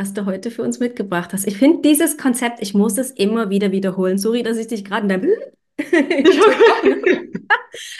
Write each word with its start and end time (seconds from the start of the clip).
was 0.00 0.14
du 0.14 0.24
heute 0.24 0.50
für 0.50 0.62
uns 0.62 0.80
mitgebracht 0.80 1.34
hast. 1.34 1.46
Ich 1.46 1.58
finde 1.58 1.82
dieses 1.82 2.16
Konzept, 2.16 2.62
ich 2.62 2.72
muss 2.72 2.96
es 2.96 3.10
immer 3.10 3.50
wieder 3.50 3.70
wiederholen. 3.70 4.16
Sorry, 4.16 4.42
dass 4.42 4.56
ich 4.56 4.66
dich 4.66 4.82
gerade 4.82 5.02
in 5.02 5.08
deinem 5.10 5.30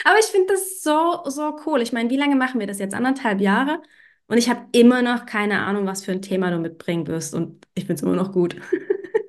Aber 0.03 0.19
ich 0.19 0.25
finde 0.25 0.53
das 0.53 0.81
so, 0.81 1.21
so 1.25 1.55
cool. 1.65 1.79
Ich 1.81 1.93
meine, 1.93 2.09
wie 2.09 2.17
lange 2.17 2.35
machen 2.35 2.59
wir 2.59 2.65
das 2.65 2.79
jetzt? 2.79 2.95
Anderthalb 2.95 3.39
Jahre? 3.39 3.83
Und 4.27 4.39
ich 4.39 4.49
habe 4.49 4.65
immer 4.71 5.03
noch 5.03 5.27
keine 5.27 5.59
Ahnung, 5.59 5.85
was 5.85 6.03
für 6.03 6.11
ein 6.11 6.23
Thema 6.23 6.49
du 6.49 6.57
mitbringen 6.57 7.05
wirst. 7.05 7.35
Und 7.35 7.67
ich 7.75 7.85
finde 7.85 7.95
es 7.95 8.01
immer 8.01 8.15
noch 8.15 8.31
gut. 8.31 8.55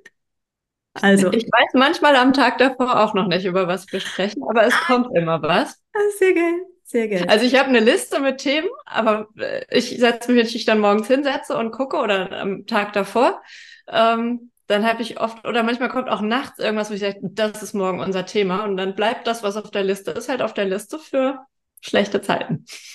also. 0.95 1.31
Ich 1.31 1.45
weiß 1.45 1.75
manchmal 1.75 2.17
am 2.17 2.33
Tag 2.33 2.57
davor 2.57 3.01
auch 3.01 3.13
noch 3.13 3.27
nicht, 3.27 3.45
über 3.45 3.69
was 3.69 3.91
wir 3.93 4.01
sprechen, 4.01 4.43
aber 4.49 4.65
es 4.65 4.75
kommt 4.87 5.15
immer 5.15 5.43
was. 5.43 5.79
Das 5.93 6.05
ist 6.05 6.21
sehr 6.21 6.33
geil. 6.33 6.72
Sehr 6.93 7.09
geil. 7.09 7.25
Also 7.27 7.47
ich 7.47 7.59
habe 7.59 7.71
eine 7.71 7.81
Liste 7.81 8.21
mit 8.21 8.37
Themen, 8.37 8.69
aber 8.85 9.29
äh, 9.39 9.65
ich 9.71 9.97
setze 9.99 10.31
mich, 10.31 10.41
wenn 10.41 10.47
ich 10.47 10.67
dann 10.67 10.79
morgens 10.79 11.07
hinsetze 11.07 11.57
und 11.57 11.71
gucke 11.71 11.97
oder 11.97 12.31
am 12.33 12.67
Tag 12.67 12.93
davor, 12.93 13.41
ähm, 13.89 14.51
dann 14.67 14.87
habe 14.87 15.01
ich 15.01 15.19
oft, 15.19 15.47
oder 15.47 15.63
manchmal 15.63 15.89
kommt 15.89 16.11
auch 16.11 16.21
nachts 16.21 16.59
irgendwas, 16.59 16.91
wo 16.91 16.95
ich 16.95 17.01
sage, 17.01 17.19
das 17.23 17.63
ist 17.63 17.73
morgen 17.73 18.01
unser 18.01 18.27
Thema. 18.27 18.65
Und 18.65 18.77
dann 18.77 18.95
bleibt 18.95 19.27
das, 19.27 19.43
was 19.43 19.57
auf 19.57 19.71
der 19.71 19.85
Liste 19.85 20.11
ist, 20.11 20.29
halt 20.29 20.43
auf 20.43 20.53
der 20.53 20.67
Liste 20.67 20.99
für 20.99 21.39
schlechte 21.81 22.21
Zeiten. 22.21 22.67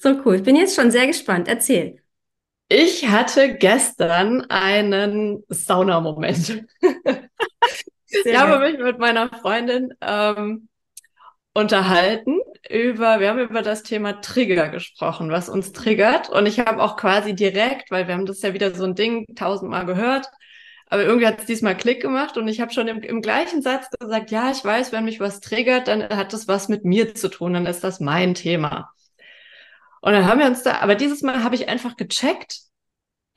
so 0.00 0.18
cool. 0.24 0.36
Ich 0.36 0.44
bin 0.44 0.56
jetzt 0.56 0.74
schon 0.74 0.90
sehr 0.90 1.06
gespannt. 1.06 1.46
Erzähl. 1.46 1.98
Ich 2.70 3.06
hatte 3.06 3.54
gestern 3.56 4.46
einen 4.48 5.44
Saunamoment. 5.50 6.64
ich 8.06 8.34
habe 8.34 8.60
mich 8.60 8.78
mit 8.78 8.98
meiner 8.98 9.28
Freundin 9.28 9.92
ähm, 10.00 10.70
unterhalten 11.54 12.40
über, 12.68 13.20
wir 13.20 13.28
haben 13.28 13.38
über 13.38 13.62
das 13.62 13.82
Thema 13.82 14.20
Trigger 14.20 14.68
gesprochen, 14.68 15.30
was 15.30 15.48
uns 15.48 15.72
triggert. 15.72 16.30
Und 16.30 16.46
ich 16.46 16.60
habe 16.60 16.82
auch 16.82 16.96
quasi 16.96 17.34
direkt, 17.34 17.90
weil 17.90 18.06
wir 18.06 18.14
haben 18.14 18.26
das 18.26 18.42
ja 18.42 18.54
wieder 18.54 18.74
so 18.74 18.84
ein 18.84 18.94
Ding 18.94 19.26
tausendmal 19.34 19.84
gehört, 19.84 20.26
aber 20.86 21.04
irgendwie 21.04 21.26
hat 21.26 21.40
es 21.40 21.46
diesmal 21.46 21.74
Klick 21.76 22.02
gemacht 22.02 22.36
und 22.36 22.48
ich 22.48 22.60
habe 22.60 22.72
schon 22.72 22.86
im, 22.86 23.00
im, 23.02 23.22
gleichen 23.22 23.62
Satz 23.62 23.88
gesagt, 23.98 24.30
ja, 24.30 24.50
ich 24.50 24.62
weiß, 24.62 24.92
wenn 24.92 25.06
mich 25.06 25.20
was 25.20 25.40
triggert, 25.40 25.88
dann 25.88 26.06
hat 26.10 26.34
das 26.34 26.48
was 26.48 26.68
mit 26.68 26.84
mir 26.84 27.14
zu 27.14 27.28
tun, 27.30 27.54
dann 27.54 27.64
ist 27.64 27.82
das 27.82 27.98
mein 27.98 28.34
Thema. 28.34 28.92
Und 30.02 30.12
dann 30.12 30.26
haben 30.26 30.40
wir 30.40 30.46
uns 30.46 30.62
da, 30.62 30.80
aber 30.80 30.94
dieses 30.94 31.22
Mal 31.22 31.44
habe 31.44 31.54
ich 31.54 31.68
einfach 31.68 31.96
gecheckt. 31.96 32.60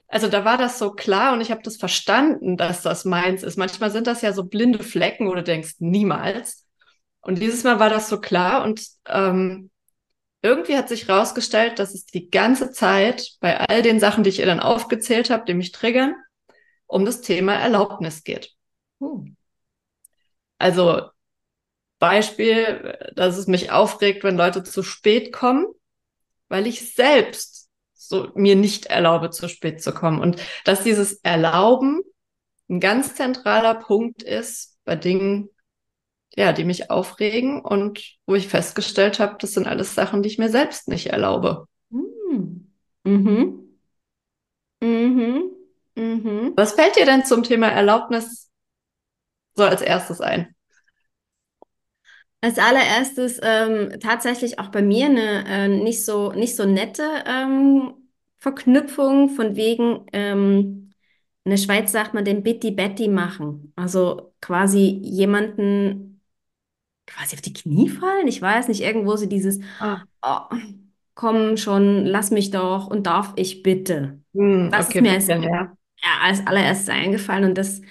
Also 0.08 0.28
da 0.28 0.44
war 0.44 0.58
das 0.58 0.80
so 0.80 0.92
klar 0.92 1.34
und 1.34 1.40
ich 1.40 1.50
habe 1.50 1.62
das 1.64 1.78
verstanden, 1.78 2.58
dass 2.58 2.82
das 2.82 3.06
meins 3.06 3.42
ist. 3.42 3.58
Manchmal 3.58 3.90
sind 3.90 4.08
das 4.08 4.22
ja 4.22 4.34
so 4.34 4.44
blinde 4.44 4.84
Flecken, 4.84 5.28
wo 5.28 5.34
du 5.34 5.44
denkst, 5.44 5.76
niemals. 5.80 6.65
Und 7.26 7.40
dieses 7.40 7.64
Mal 7.64 7.80
war 7.80 7.90
das 7.90 8.08
so 8.08 8.22
klar 8.22 8.64
und 8.64 8.88
ähm, 9.08 9.72
irgendwie 10.44 10.78
hat 10.78 10.90
sich 10.90 11.08
herausgestellt, 11.08 11.80
dass 11.80 11.96
es 11.96 12.06
die 12.06 12.30
ganze 12.30 12.70
Zeit 12.72 13.32
bei 13.40 13.60
all 13.60 13.82
den 13.82 14.00
Sachen, 14.00 14.24
die 14.24 14.30
ich 14.30 14.38
ihr 14.38 14.46
dann 14.46 14.60
aufgezählt 14.60 15.32
habe, 15.32 15.44
die 15.48 15.56
mich 15.56 15.72
triggern, 15.72 16.14
um 16.86 17.04
das 17.04 17.22
Thema 17.22 17.56
Erlaubnis 17.56 18.24
geht. 18.24 18.52
Hm. 19.00 19.36
Also 20.60 21.02
Beispiel, 21.98 22.96
dass 23.16 23.40
es 23.40 23.48
mich 23.48 23.72
aufregt, 23.72 24.24
wenn 24.24 24.38
Leute 24.38 24.64
zu 24.64 24.84
spät 24.84 25.34
kommen, 25.34 25.66
weil 26.48 26.68
ich 26.68 26.94
selbst 26.94 27.72
so 27.96 28.30
mir 28.36 28.56
nicht 28.56 28.86
erlaube, 28.86 29.32
zu 29.32 29.50
spät 29.50 29.82
zu 29.82 29.94
kommen. 29.96 30.22
Und 30.22 30.40
dass 30.64 30.84
dieses 30.84 31.14
Erlauben 31.24 32.04
ein 32.70 32.80
ganz 32.80 33.16
zentraler 33.16 33.74
Punkt 33.74 34.22
ist 34.22 34.78
bei 34.86 34.96
Dingen, 34.96 35.50
ja, 36.36 36.54
die 36.54 36.64
mich 36.66 36.92
aufregen 36.92 37.62
und 37.62 38.18
wo 38.26 38.36
ich 38.36 38.48
festgestellt 38.48 39.20
habe, 39.20 39.38
das 39.40 39.54
sind 39.54 39.68
alles 39.68 39.96
Sachen, 39.96 40.22
die 40.24 40.30
ich 40.30 40.38
mir 40.38 40.50
selbst 40.50 40.88
nicht 40.88 41.08
erlaube. 41.08 41.68
Hm. 41.92 42.72
Mhm. 43.04 43.62
Mhm. 44.82 45.52
Mhm. 45.96 46.54
Was 46.56 46.74
fällt 46.74 46.96
dir 46.98 47.06
denn 47.06 47.26
zum 47.26 47.44
Thema 47.44 47.68
Erlaubnis 47.70 48.50
so 49.56 49.64
als 49.64 49.82
erstes 49.82 50.22
ein? 50.22 50.56
Als 52.42 52.60
allererstes 52.60 53.40
ähm, 53.42 54.00
tatsächlich 54.00 54.60
auch 54.60 54.68
bei 54.70 54.82
mir 54.84 55.08
eine 55.08 55.46
äh, 55.48 55.68
nicht 55.68 56.06
so 56.06 56.32
nicht 56.32 56.56
so 56.56 56.66
nette 56.66 57.04
ähm, 57.26 57.94
Verknüpfung 58.38 59.30
von 59.30 59.56
wegen 59.56 60.06
ähm, 60.14 60.92
in 61.44 61.52
der 61.52 61.58
Schweiz 61.58 61.92
sagt 61.92 62.14
man 62.14 62.26
den 62.26 62.44
Bitti 62.44 62.72
Betty 62.72 63.08
machen. 63.08 63.74
Also 63.76 64.34
quasi 64.42 65.00
jemanden 65.04 66.15
quasi 67.08 67.36
auf 67.36 67.42
die 67.42 67.54
Knie 67.54 67.90
fallen. 67.90 68.28
Ich 68.28 68.42
weiß 68.42 68.68
nicht, 68.68 68.82
irgendwo 68.82 69.16
sie 69.16 69.30
dieses, 69.30 69.60
ah. 69.80 70.06
oh, 70.22 70.40
komm 71.16 71.58
schon, 71.58 72.06
lass 72.06 72.32
mich 72.32 72.52
doch 72.52 72.88
und 72.88 73.08
darf 73.08 73.34
ich 73.36 73.64
bitte. 73.64 74.22
Hm, 74.34 74.70
das 74.72 74.88
okay, 74.88 74.98
ist 74.98 75.02
mir 75.02 75.12
als, 75.14 75.28
ja. 75.28 75.76
ja, 75.98 76.10
als 76.24 76.46
allererstes 76.46 76.90
eingefallen 76.90 77.46
und 77.46 77.58
das 77.58 77.82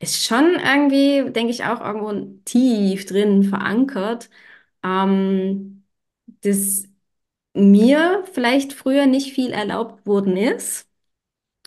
ist 0.00 0.24
schon 0.24 0.54
irgendwie, 0.64 1.30
denke 1.32 1.50
ich, 1.52 1.64
auch 1.64 1.80
irgendwo 1.80 2.40
tief 2.44 3.06
drin 3.06 3.42
verankert, 3.44 4.30
ähm, 4.84 5.84
dass 6.42 6.84
mir 7.54 8.24
vielleicht 8.32 8.72
früher 8.72 9.06
nicht 9.06 9.34
viel 9.34 9.50
erlaubt 9.52 10.06
worden 10.06 10.36
ist 10.36 10.88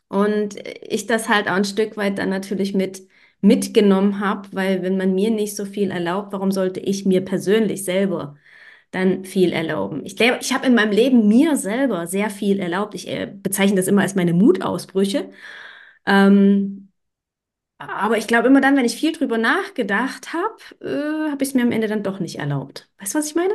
und 0.10 0.56
ich 0.82 1.08
das 1.08 1.30
halt 1.30 1.48
auch 1.48 1.54
ein 1.54 1.66
Stück 1.66 1.98
weit 1.98 2.18
dann 2.20 2.30
natürlich 2.30 2.74
mit 2.74 3.08
mitgenommen 3.44 4.20
habe, 4.20 4.50
weil 4.54 4.82
wenn 4.84 4.98
man 4.98 5.16
mir 5.16 5.32
nicht 5.32 5.56
so 5.56 5.66
viel 5.66 5.92
erlaubt, 5.92 6.34
warum 6.34 6.52
sollte 6.52 6.80
ich 6.80 7.06
mir 7.06 7.24
persönlich 7.26 7.84
selber 7.86 8.38
dann 8.92 9.26
viel 9.26 9.54
erlauben? 9.54 10.06
Ich 10.06 10.16
glaube, 10.16 10.40
ich 10.42 10.54
habe 10.54 10.68
in 10.68 10.76
meinem 10.76 10.92
Leben 10.92 11.28
mir 11.28 11.58
selber 11.58 12.08
sehr 12.08 12.30
viel 12.32 12.60
erlaubt. 12.60 12.96
Ich 12.96 13.08
äh, 13.10 13.28
bezeichne 13.34 13.78
das 13.78 13.88
immer 13.88 14.04
als 14.04 14.16
meine 14.16 14.34
Mutausbrüche. 14.34 15.32
Ähm, 16.08 16.90
aber 17.80 18.18
ich 18.18 18.28
glaube 18.28 18.48
immer 18.48 18.62
dann, 18.62 18.78
wenn 18.78 18.86
ich 18.86 18.96
viel 18.98 19.12
drüber 19.14 19.38
nachgedacht 19.38 20.34
habe, 20.34 20.56
äh, 20.82 21.32
habe 21.32 21.44
ich 21.44 21.50
es 21.50 21.56
mir 21.56 21.64
am 21.64 21.72
Ende 21.72 21.88
dann 21.88 22.04
doch 22.04 22.20
nicht 22.20 22.40
erlaubt. 22.40 22.90
Weißt 23.00 23.14
du, 23.16 23.20
was 23.20 23.28
ich 23.28 23.36
meine? 23.36 23.54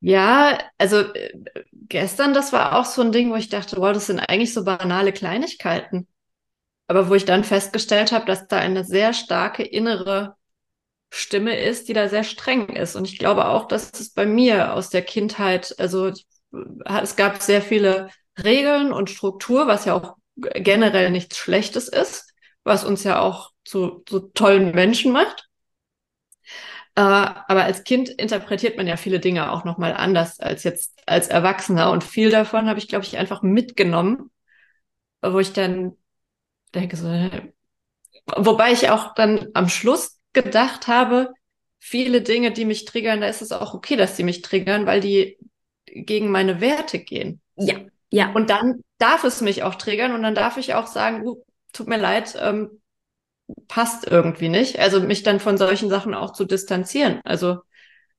Ja, 0.00 0.58
also 0.78 0.98
äh, 1.14 1.32
gestern, 1.72 2.32
das 2.34 2.52
war 2.52 2.78
auch 2.78 2.84
so 2.84 3.02
ein 3.02 3.10
Ding, 3.12 3.30
wo 3.30 3.36
ich 3.36 3.48
dachte, 3.48 3.76
wow, 3.78 3.92
das 3.92 4.06
sind 4.06 4.20
eigentlich 4.20 4.54
so 4.54 4.64
banale 4.64 5.12
Kleinigkeiten 5.12 6.06
aber 6.88 7.08
wo 7.08 7.14
ich 7.14 7.24
dann 7.26 7.44
festgestellt 7.44 8.12
habe, 8.12 8.24
dass 8.26 8.48
da 8.48 8.58
eine 8.58 8.82
sehr 8.84 9.12
starke 9.12 9.62
innere 9.62 10.36
Stimme 11.10 11.58
ist, 11.58 11.88
die 11.88 11.92
da 11.92 12.08
sehr 12.08 12.24
streng 12.24 12.68
ist. 12.70 12.96
Und 12.96 13.06
ich 13.08 13.18
glaube 13.18 13.46
auch, 13.46 13.68
dass 13.68 13.92
es 13.98 14.10
bei 14.10 14.26
mir 14.26 14.74
aus 14.74 14.90
der 14.90 15.02
Kindheit, 15.02 15.74
also 15.78 16.12
es 16.84 17.16
gab 17.16 17.42
sehr 17.42 17.62
viele 17.62 18.08
Regeln 18.42 18.92
und 18.92 19.10
Struktur, 19.10 19.66
was 19.66 19.84
ja 19.84 19.94
auch 19.94 20.16
generell 20.36 21.10
nichts 21.10 21.36
Schlechtes 21.36 21.88
ist, 21.88 22.32
was 22.64 22.84
uns 22.84 23.04
ja 23.04 23.20
auch 23.20 23.50
zu, 23.64 24.02
zu 24.06 24.20
tollen 24.20 24.72
Menschen 24.72 25.12
macht. 25.12 25.48
Äh, 26.94 27.00
aber 27.00 27.64
als 27.64 27.84
Kind 27.84 28.08
interpretiert 28.08 28.76
man 28.76 28.86
ja 28.86 28.96
viele 28.96 29.20
Dinge 29.20 29.52
auch 29.52 29.64
nochmal 29.64 29.94
anders 29.94 30.40
als 30.40 30.64
jetzt 30.64 30.98
als 31.06 31.28
Erwachsener. 31.28 31.90
Und 31.90 32.04
viel 32.04 32.30
davon 32.30 32.68
habe 32.68 32.78
ich, 32.78 32.88
glaube 32.88 33.04
ich, 33.04 33.18
einfach 33.18 33.42
mitgenommen, 33.42 34.30
wo 35.22 35.38
ich 35.38 35.52
dann 35.52 35.96
denke 36.70 36.96
so, 36.96 37.08
wobei 38.36 38.72
ich 38.72 38.90
auch 38.90 39.14
dann 39.14 39.48
am 39.54 39.68
Schluss 39.68 40.18
gedacht 40.32 40.88
habe, 40.88 41.32
viele 41.78 42.22
Dinge, 42.22 42.52
die 42.52 42.64
mich 42.64 42.84
triggern, 42.84 43.20
da 43.20 43.28
ist 43.28 43.42
es 43.42 43.52
auch 43.52 43.74
okay, 43.74 43.96
dass 43.96 44.16
sie 44.16 44.24
mich 44.24 44.42
triggern, 44.42 44.86
weil 44.86 45.00
die 45.00 45.38
gegen 45.86 46.30
meine 46.30 46.60
Werte 46.60 46.98
gehen. 46.98 47.40
Ja, 47.56 47.76
ja. 48.10 48.32
Und 48.32 48.50
dann 48.50 48.82
darf 48.98 49.24
es 49.24 49.40
mich 49.40 49.62
auch 49.62 49.76
triggern 49.76 50.12
und 50.12 50.22
dann 50.22 50.34
darf 50.34 50.56
ich 50.56 50.74
auch 50.74 50.86
sagen, 50.86 51.26
uh, 51.26 51.42
tut 51.72 51.88
mir 51.88 51.98
leid, 51.98 52.36
ähm, 52.40 52.80
passt 53.68 54.06
irgendwie 54.06 54.48
nicht. 54.48 54.78
Also 54.78 55.00
mich 55.00 55.22
dann 55.22 55.40
von 55.40 55.56
solchen 55.56 55.88
Sachen 55.88 56.14
auch 56.14 56.32
zu 56.32 56.44
distanzieren. 56.44 57.20
Also 57.24 57.58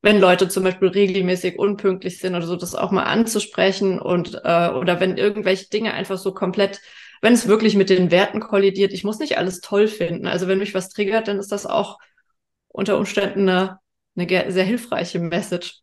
wenn 0.01 0.19
Leute 0.19 0.47
zum 0.47 0.63
Beispiel 0.63 0.87
regelmäßig 0.87 1.59
unpünktlich 1.59 2.19
sind 2.19 2.35
oder 2.35 2.45
so, 2.45 2.55
das 2.55 2.75
auch 2.75 2.91
mal 2.91 3.03
anzusprechen 3.03 3.99
und 3.99 4.33
äh, 4.43 4.69
oder 4.69 4.99
wenn 4.99 5.17
irgendwelche 5.17 5.69
Dinge 5.69 5.93
einfach 5.93 6.17
so 6.17 6.33
komplett 6.33 6.81
wenn 7.21 7.33
es 7.33 7.47
wirklich 7.47 7.75
mit 7.75 7.89
den 7.89 8.11
Werten 8.11 8.39
kollidiert, 8.39 8.93
ich 8.93 9.03
muss 9.03 9.19
nicht 9.19 9.37
alles 9.37 9.61
toll 9.61 9.87
finden. 9.87 10.27
Also 10.27 10.47
wenn 10.47 10.59
mich 10.59 10.73
was 10.73 10.89
triggert, 10.89 11.27
dann 11.27 11.39
ist 11.39 11.51
das 11.51 11.65
auch 11.65 11.97
unter 12.69 12.97
Umständen 12.97 13.49
eine, 13.49 13.79
eine 14.17 14.51
sehr 14.51 14.65
hilfreiche 14.65 15.19
Message. 15.19 15.81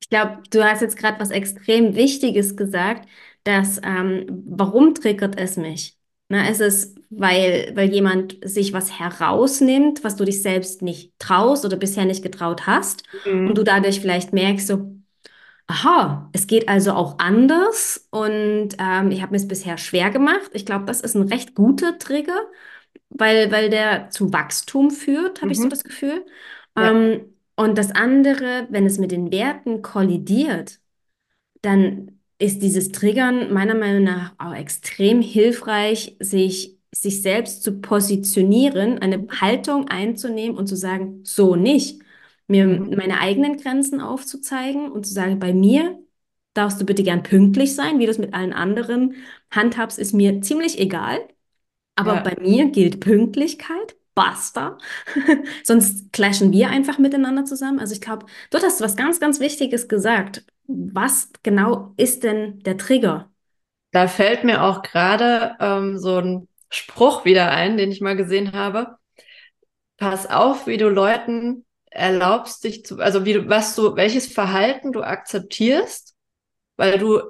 Ich 0.00 0.08
glaube, 0.08 0.42
du 0.50 0.64
hast 0.64 0.80
jetzt 0.80 0.96
gerade 0.96 1.20
was 1.20 1.30
extrem 1.30 1.94
Wichtiges 1.94 2.56
gesagt, 2.56 3.08
dass, 3.44 3.80
ähm, 3.84 4.26
warum 4.46 4.94
triggert 4.94 5.38
es 5.38 5.56
mich? 5.56 5.96
Na, 6.28 6.48
ist 6.48 6.60
es, 6.60 6.94
weil, 7.10 7.72
weil 7.74 7.92
jemand 7.92 8.36
sich 8.44 8.72
was 8.72 8.98
herausnimmt, 8.98 10.04
was 10.04 10.16
du 10.16 10.24
dich 10.24 10.42
selbst 10.42 10.82
nicht 10.82 11.12
traust 11.18 11.64
oder 11.64 11.76
bisher 11.76 12.04
nicht 12.04 12.22
getraut 12.22 12.66
hast 12.66 13.02
Mhm. 13.24 13.48
und 13.48 13.58
du 13.58 13.64
dadurch 13.64 14.00
vielleicht 14.00 14.32
merkst, 14.32 14.66
so, 14.66 14.97
aha, 15.68 16.30
es 16.34 16.46
geht 16.48 16.68
also 16.68 16.92
auch 16.94 17.18
anders 17.20 18.08
und 18.10 18.70
ähm, 18.78 19.10
ich 19.12 19.22
habe 19.22 19.32
mir 19.32 19.38
es 19.38 19.48
bisher 19.48 19.78
schwer 19.78 20.10
gemacht. 20.10 20.50
Ich 20.54 20.66
glaube, 20.66 20.86
das 20.86 21.00
ist 21.02 21.16
ein 21.16 21.28
recht 21.28 21.54
guter 21.54 21.98
Trigger, 21.98 22.40
weil, 23.10 23.50
weil 23.52 23.70
der 23.70 24.10
zu 24.10 24.32
Wachstum 24.32 24.90
führt, 24.92 25.42
habe 25.42 25.52
ich 25.52 25.60
so 25.60 25.68
Mhm. 25.68 25.70
das 25.70 25.84
Gefühl. 25.84 26.26
Ja. 26.76 26.90
Ähm, 26.90 27.34
und 27.56 27.78
das 27.78 27.92
andere, 27.92 28.68
wenn 28.70 28.86
es 28.86 28.98
mit 28.98 29.12
den 29.12 29.32
Werten 29.32 29.82
kollidiert, 29.82 30.80
dann 31.62 32.20
ist 32.38 32.62
dieses 32.62 32.92
Triggern 32.92 33.52
meiner 33.52 33.74
Meinung 33.74 34.04
nach 34.04 34.34
auch 34.38 34.54
extrem 34.54 35.20
hilfreich, 35.22 36.16
sich, 36.20 36.78
sich 36.92 37.22
selbst 37.22 37.62
zu 37.62 37.80
positionieren, 37.80 38.98
eine 39.00 39.26
Haltung 39.40 39.88
einzunehmen 39.88 40.56
und 40.56 40.66
zu 40.68 40.76
sagen, 40.76 41.20
so 41.24 41.56
nicht. 41.56 42.00
Mir 42.48 42.66
Mhm. 42.66 42.94
meine 42.96 43.20
eigenen 43.20 43.58
Grenzen 43.58 44.00
aufzuzeigen 44.00 44.90
und 44.90 45.06
zu 45.06 45.12
sagen, 45.14 45.38
bei 45.38 45.52
mir 45.54 45.98
darfst 46.54 46.80
du 46.80 46.86
bitte 46.86 47.02
gern 47.04 47.22
pünktlich 47.22 47.74
sein, 47.74 47.98
wie 47.98 48.06
du 48.06 48.10
es 48.10 48.18
mit 48.18 48.34
allen 48.34 48.52
anderen 48.52 49.16
handhabst, 49.50 49.98
ist 49.98 50.14
mir 50.14 50.40
ziemlich 50.42 50.78
egal. 50.80 51.20
Aber 51.96 52.16
Ja. 52.16 52.22
bei 52.22 52.36
mir 52.40 52.70
gilt 52.70 53.00
Pünktlichkeit, 53.00 53.96
basta. 54.14 54.78
Sonst 55.64 56.12
clashen 56.12 56.52
wir 56.52 56.70
einfach 56.70 56.98
miteinander 56.98 57.44
zusammen. 57.44 57.80
Also 57.80 57.94
ich 57.94 58.00
glaube, 58.00 58.26
dort 58.50 58.64
hast 58.64 58.80
du 58.80 58.84
was 58.84 58.96
ganz, 58.96 59.20
ganz 59.20 59.40
Wichtiges 59.40 59.88
gesagt. 59.88 60.44
Was 60.66 61.30
genau 61.42 61.94
ist 61.96 62.24
denn 62.24 62.60
der 62.60 62.76
Trigger? 62.78 63.30
Da 63.92 64.08
fällt 64.08 64.44
mir 64.44 64.62
auch 64.64 64.82
gerade 64.82 65.56
ähm, 65.60 65.98
so 65.98 66.18
ein 66.18 66.48
Spruch 66.70 67.24
wieder 67.24 67.50
ein, 67.50 67.76
den 67.76 67.90
ich 67.90 68.00
mal 68.00 68.16
gesehen 68.16 68.52
habe. 68.52 68.98
Pass 69.96 70.26
auf, 70.28 70.66
wie 70.66 70.76
du 70.76 70.88
Leuten 70.88 71.64
erlaubst, 71.98 72.64
dich 72.64 72.84
zu, 72.86 72.98
also 72.98 73.24
wie 73.24 73.34
du, 73.34 73.48
was 73.48 73.74
du, 73.76 73.96
welches 73.96 74.32
Verhalten 74.32 74.92
du 74.92 75.02
akzeptierst, 75.02 76.14
weil 76.76 76.98
du 76.98 77.20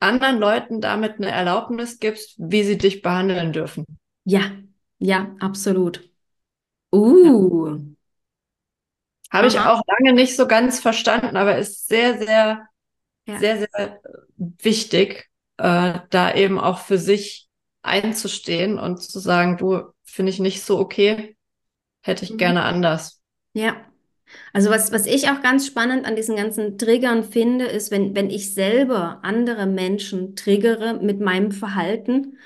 anderen 0.00 0.38
Leuten 0.38 0.80
damit 0.80 1.16
eine 1.16 1.30
Erlaubnis 1.30 1.98
gibst, 1.98 2.34
wie 2.38 2.64
sie 2.64 2.78
dich 2.78 3.02
behandeln 3.02 3.52
dürfen. 3.52 3.86
Ja, 4.24 4.52
ja, 4.98 5.34
absolut. 5.40 6.00
Uh, 6.92 7.78
Habe 9.30 9.46
ich 9.46 9.58
auch 9.58 9.82
lange 9.86 10.12
nicht 10.14 10.36
so 10.36 10.46
ganz 10.46 10.80
verstanden, 10.80 11.36
aber 11.36 11.56
ist 11.56 11.88
sehr, 11.88 12.18
sehr, 12.18 12.66
Ja. 13.26 13.38
sehr, 13.38 13.58
sehr 13.58 14.00
wichtig, 14.36 15.30
äh, 15.58 16.00
da 16.10 16.34
eben 16.34 16.58
auch 16.58 16.78
für 16.80 16.98
sich 16.98 17.48
einzustehen 17.82 18.78
und 18.78 19.02
zu 19.02 19.18
sagen, 19.20 19.56
du, 19.56 19.82
finde 20.04 20.30
ich 20.30 20.38
nicht 20.40 20.62
so 20.62 20.78
okay, 20.78 21.36
hätte 22.02 22.24
ich 22.24 22.32
Mhm. 22.32 22.38
gerne 22.38 22.64
anders. 22.64 23.20
Ja. 23.54 23.91
Also 24.52 24.70
was, 24.70 24.92
was 24.92 25.06
ich 25.06 25.28
auch 25.30 25.42
ganz 25.42 25.66
spannend 25.66 26.06
an 26.06 26.16
diesen 26.16 26.36
ganzen 26.36 26.78
Triggern 26.78 27.24
finde, 27.24 27.66
ist, 27.66 27.90
wenn, 27.90 28.14
wenn 28.14 28.30
ich 28.30 28.54
selber 28.54 29.20
andere 29.22 29.66
Menschen 29.66 30.36
triggere 30.36 30.94
mit 31.02 31.20
meinem 31.20 31.52
Verhalten, 31.52 32.38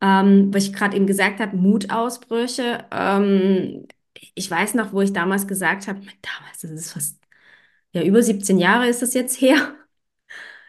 ähm, 0.00 0.52
was 0.54 0.64
ich 0.64 0.72
gerade 0.72 0.96
eben 0.96 1.06
gesagt 1.06 1.40
habe, 1.40 1.56
Mutausbrüche. 1.56 2.84
Ähm, 2.92 3.86
ich 4.34 4.50
weiß 4.50 4.74
noch, 4.74 4.92
wo 4.92 5.02
ich 5.02 5.12
damals 5.12 5.46
gesagt 5.46 5.88
habe, 5.88 6.00
damals, 6.22 6.60
das 6.62 6.70
ist 6.70 6.92
fast, 6.92 7.20
ja, 7.92 8.02
über 8.04 8.22
17 8.22 8.58
Jahre 8.58 8.88
ist 8.88 9.02
das 9.02 9.14
jetzt 9.14 9.40
her. 9.40 9.74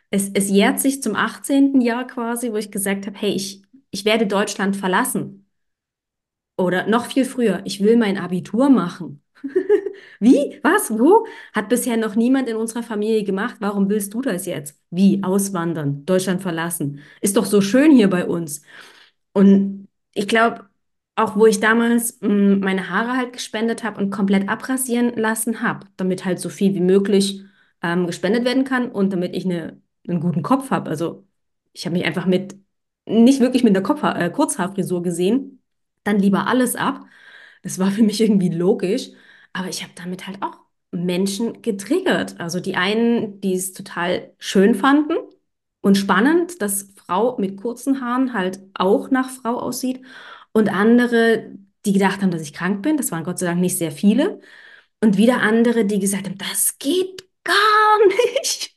Es, 0.09 0.29
es 0.33 0.49
jährt 0.49 0.79
sich 0.79 1.01
zum 1.01 1.15
18. 1.15 1.81
Jahr 1.81 2.05
quasi, 2.07 2.51
wo 2.51 2.57
ich 2.57 2.71
gesagt 2.71 3.07
habe, 3.07 3.17
hey, 3.17 3.31
ich, 3.31 3.63
ich 3.91 4.05
werde 4.05 4.27
Deutschland 4.27 4.75
verlassen. 4.75 5.47
Oder 6.57 6.87
noch 6.87 7.07
viel 7.07 7.25
früher, 7.25 7.61
ich 7.65 7.81
will 7.83 7.97
mein 7.97 8.17
Abitur 8.17 8.69
machen. 8.69 9.20
Wie? 10.19 10.59
Was? 10.63 10.91
Wo? 10.91 11.25
Hat 11.53 11.69
bisher 11.69 11.97
noch 11.97 12.15
niemand 12.15 12.47
in 12.49 12.55
unserer 12.55 12.83
Familie 12.83 13.23
gemacht. 13.23 13.55
Warum 13.59 13.89
willst 13.89 14.13
du 14.13 14.21
das 14.21 14.45
jetzt? 14.45 14.79
Wie? 14.89 15.23
Auswandern, 15.23 16.05
Deutschland 16.05 16.41
verlassen. 16.41 16.99
Ist 17.21 17.37
doch 17.37 17.45
so 17.45 17.61
schön 17.61 17.91
hier 17.91 18.09
bei 18.09 18.25
uns. 18.27 18.61
Und 19.33 19.87
ich 20.13 20.27
glaube, 20.27 20.69
auch 21.15 21.35
wo 21.35 21.45
ich 21.45 21.59
damals 21.59 22.19
mh, 22.21 22.57
meine 22.57 22.89
Haare 22.89 23.17
halt 23.17 23.33
gespendet 23.33 23.83
habe 23.83 24.01
und 24.01 24.11
komplett 24.11 24.49
abrasieren 24.49 25.15
lassen 25.15 25.61
habe, 25.61 25.87
damit 25.97 26.25
halt 26.25 26.39
so 26.39 26.49
viel 26.49 26.73
wie 26.75 26.79
möglich 26.81 27.43
ähm, 27.81 28.07
gespendet 28.07 28.45
werden 28.45 28.63
kann 28.63 28.91
und 28.91 29.11
damit 29.13 29.35
ich 29.35 29.45
eine, 29.45 29.81
einen 30.07 30.19
guten 30.21 30.41
Kopf 30.43 30.71
habe. 30.71 30.89
Also 30.89 31.27
ich 31.73 31.85
habe 31.85 31.95
mich 31.97 32.05
einfach 32.05 32.25
mit, 32.25 32.55
nicht 33.05 33.39
wirklich 33.39 33.63
mit 33.63 33.75
einer 33.75 33.83
Kopfha 33.85 34.13
äh, 34.19 34.29
Kurzhaarfrisur 34.31 35.03
gesehen, 35.03 35.61
dann 36.03 36.19
lieber 36.19 36.47
alles 36.47 36.75
ab. 36.75 37.05
Das 37.63 37.79
war 37.79 37.91
für 37.91 38.03
mich 38.03 38.21
irgendwie 38.21 38.49
logisch, 38.49 39.11
aber 39.53 39.69
ich 39.69 39.83
habe 39.83 39.93
damit 39.95 40.27
halt 40.27 40.41
auch 40.41 40.57
Menschen 40.91 41.61
getriggert. 41.61 42.39
Also 42.39 42.59
die 42.59 42.75
einen, 42.75 43.39
die 43.41 43.53
es 43.53 43.73
total 43.73 44.33
schön 44.39 44.75
fanden 44.75 45.15
und 45.81 45.97
spannend, 45.97 46.61
dass 46.61 46.89
Frau 46.95 47.37
mit 47.37 47.57
kurzen 47.57 48.01
Haaren 48.01 48.33
halt 48.33 48.59
auch 48.73 49.09
nach 49.09 49.29
Frau 49.29 49.59
aussieht. 49.59 50.01
Und 50.53 50.69
andere, 50.69 51.51
die 51.85 51.93
gedacht 51.93 52.21
haben, 52.21 52.31
dass 52.31 52.41
ich 52.41 52.53
krank 52.53 52.81
bin. 52.83 52.97
Das 52.97 53.11
waren 53.11 53.23
Gott 53.23 53.39
sei 53.39 53.45
Dank 53.47 53.61
nicht 53.61 53.77
sehr 53.77 53.91
viele. 53.91 54.41
Und 55.01 55.17
wieder 55.17 55.41
andere, 55.41 55.85
die 55.85 55.99
gesagt 55.99 56.27
haben, 56.27 56.37
das 56.37 56.77
geht 56.79 57.25
gar 57.43 57.97
nicht. 58.39 58.75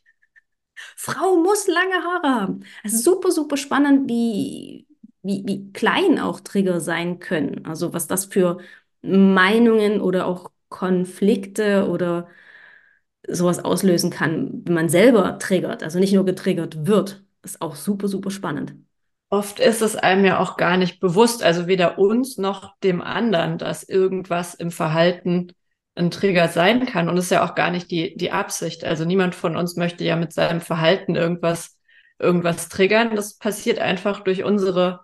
Frau 0.96 1.36
muss 1.36 1.66
lange 1.66 1.94
Haare 2.02 2.28
haben. 2.40 2.64
Es 2.82 2.94
ist 2.94 3.04
super, 3.04 3.30
super 3.30 3.56
spannend, 3.56 4.08
wie, 4.08 4.86
wie, 5.22 5.42
wie 5.46 5.72
klein 5.72 6.18
auch 6.18 6.40
Trigger 6.40 6.80
sein 6.80 7.18
können. 7.18 7.66
Also 7.66 7.92
was 7.92 8.06
das 8.06 8.24
für 8.26 8.58
Meinungen 9.02 10.00
oder 10.00 10.26
auch 10.26 10.50
Konflikte 10.74 11.88
oder 11.88 12.26
sowas 13.28 13.64
auslösen 13.64 14.10
kann, 14.10 14.62
wenn 14.64 14.74
man 14.74 14.88
selber 14.88 15.38
triggert, 15.38 15.84
also 15.84 16.00
nicht 16.00 16.12
nur 16.12 16.24
getriggert 16.24 16.88
wird. 16.88 17.22
Ist 17.44 17.62
auch 17.62 17.76
super, 17.76 18.08
super 18.08 18.32
spannend. 18.32 18.74
Oft 19.30 19.60
ist 19.60 19.82
es 19.82 19.94
einem 19.94 20.24
ja 20.24 20.40
auch 20.40 20.56
gar 20.56 20.76
nicht 20.76 20.98
bewusst, 20.98 21.44
also 21.44 21.68
weder 21.68 21.98
uns 21.98 22.38
noch 22.38 22.76
dem 22.82 23.00
anderen, 23.02 23.56
dass 23.56 23.84
irgendwas 23.84 24.54
im 24.54 24.72
Verhalten 24.72 25.52
ein 25.94 26.10
Trigger 26.10 26.48
sein 26.48 26.86
kann. 26.86 27.08
Und 27.08 27.18
es 27.18 27.26
ist 27.26 27.30
ja 27.30 27.48
auch 27.48 27.54
gar 27.54 27.70
nicht 27.70 27.92
die, 27.92 28.16
die 28.16 28.32
Absicht. 28.32 28.84
Also 28.84 29.04
niemand 29.04 29.36
von 29.36 29.56
uns 29.56 29.76
möchte 29.76 30.02
ja 30.02 30.16
mit 30.16 30.32
seinem 30.32 30.60
Verhalten 30.60 31.14
irgendwas, 31.14 31.78
irgendwas 32.18 32.68
triggern. 32.68 33.14
Das 33.14 33.38
passiert 33.38 33.78
einfach 33.78 34.24
durch 34.24 34.42
unsere, 34.42 35.00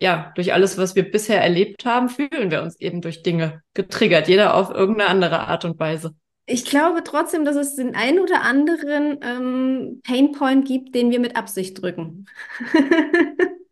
ja, 0.00 0.32
durch 0.36 0.52
alles, 0.52 0.78
was 0.78 0.94
wir 0.96 1.10
bisher 1.10 1.40
erlebt 1.42 1.84
haben, 1.84 2.08
fühlen 2.08 2.50
wir 2.50 2.62
uns 2.62 2.78
eben 2.80 3.00
durch 3.00 3.22
Dinge 3.22 3.62
getriggert. 3.74 4.28
Jeder 4.28 4.54
auf 4.54 4.70
irgendeine 4.70 5.10
andere 5.10 5.40
Art 5.48 5.64
und 5.64 5.78
Weise. 5.78 6.14
Ich 6.46 6.64
glaube 6.64 7.02
trotzdem, 7.04 7.44
dass 7.44 7.56
es 7.56 7.76
den 7.76 7.94
einen 7.94 8.18
oder 8.18 8.42
anderen 8.42 9.18
ähm, 9.22 10.00
Painpoint 10.04 10.66
gibt, 10.66 10.94
den 10.94 11.10
wir 11.10 11.20
mit 11.20 11.36
Absicht 11.36 11.80
drücken. 11.80 12.26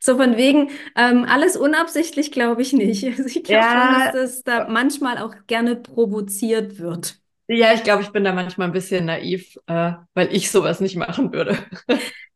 So 0.00 0.16
von 0.16 0.36
wegen, 0.36 0.70
ähm, 0.96 1.24
alles 1.28 1.56
unabsichtlich 1.56 2.30
glaube 2.32 2.62
ich 2.62 2.72
nicht. 2.72 3.04
Also 3.06 3.24
ich 3.26 3.42
glaube 3.44 3.64
schon, 3.64 3.90
dass 3.90 4.10
Ja, 4.10 4.12
das 4.12 4.42
da 4.44 4.68
manchmal 4.68 5.18
auch 5.18 5.34
gerne 5.46 5.76
provoziert 5.76 6.78
wird. 6.78 7.20
ja, 7.48 7.72
ich 7.72 7.82
glaube, 7.82 8.02
ich 8.02 8.10
bin 8.12 8.24
da 8.24 8.32
manchmal 8.32 8.68
ein 8.68 8.72
bisschen 8.72 9.06
naiv, 9.06 9.56
äh, 9.66 9.92
weil 10.14 10.34
ich 10.34 10.50
sowas 10.50 10.80
nicht 10.80 10.96
machen 10.96 11.32
würde. 11.32 11.56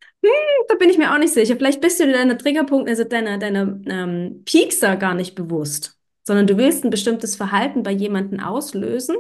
Da 0.73 0.79
bin 0.79 0.89
ich 0.89 0.97
mir 0.97 1.13
auch 1.13 1.19
nicht 1.19 1.35
sicher. 1.35 1.57
Vielleicht 1.57 1.83
bist 1.83 2.01
du 2.01 2.07
dir 2.07 2.15
deiner 2.15 2.39
Triggerpunkte, 2.39 2.91
also 2.91 3.05
deiner, 3.05 3.37
deiner 3.37 3.79
ähm, 3.87 4.43
Piekser 4.47 4.97
gar 4.97 5.15
nicht 5.15 5.35
bewusst, 5.35 5.99
sondern 6.23 6.47
du 6.47 6.57
willst 6.57 6.83
ein 6.85 6.91
bestimmtes 6.91 7.37
Verhalten 7.37 7.83
bei 7.83 7.91
jemandem 7.91 8.41
auslösen, 8.41 9.17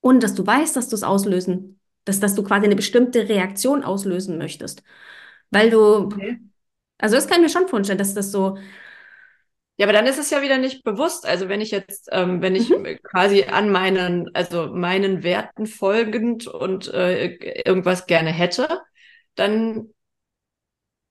ohne 0.00 0.18
dass 0.18 0.34
du 0.34 0.46
weißt, 0.46 0.74
dass 0.76 0.88
du 0.88 0.96
es 0.96 1.04
auslösen, 1.04 1.80
dass, 2.04 2.18
dass 2.20 2.34
du 2.34 2.42
quasi 2.42 2.66
eine 2.66 2.76
bestimmte 2.76 3.28
Reaktion 3.28 3.84
auslösen 3.84 4.38
möchtest. 4.38 4.82
Weil 5.50 5.70
du, 5.70 6.06
Okay. 6.06 6.40
also 6.98 7.14
das 7.14 7.28
kann 7.28 7.38
ich 7.44 7.52
mir 7.54 7.60
schon 7.60 7.68
vorstellen, 7.68 7.98
dass 7.98 8.14
das 8.14 8.32
so, 8.32 8.58
Ja, 9.78 9.86
aber 9.86 9.92
dann 9.94 10.06
ist 10.06 10.18
es 10.18 10.30
ja 10.30 10.42
wieder 10.42 10.58
nicht 10.58 10.84
bewusst. 10.84 11.26
Also 11.26 11.48
wenn 11.48 11.60
ich 11.60 11.70
jetzt, 11.70 12.08
ähm, 12.12 12.42
wenn 12.42 12.54
ich 12.54 12.70
mhm. 12.70 12.98
quasi 13.02 13.44
an 13.44 13.70
meinen, 13.70 14.30
also 14.34 14.68
meinen 14.68 15.22
Werten 15.22 15.66
folgend 15.66 16.46
und 16.46 16.88
äh, 16.92 17.34
irgendwas 17.66 18.06
gerne 18.06 18.30
hätte, 18.30 18.80
dann, 19.34 19.88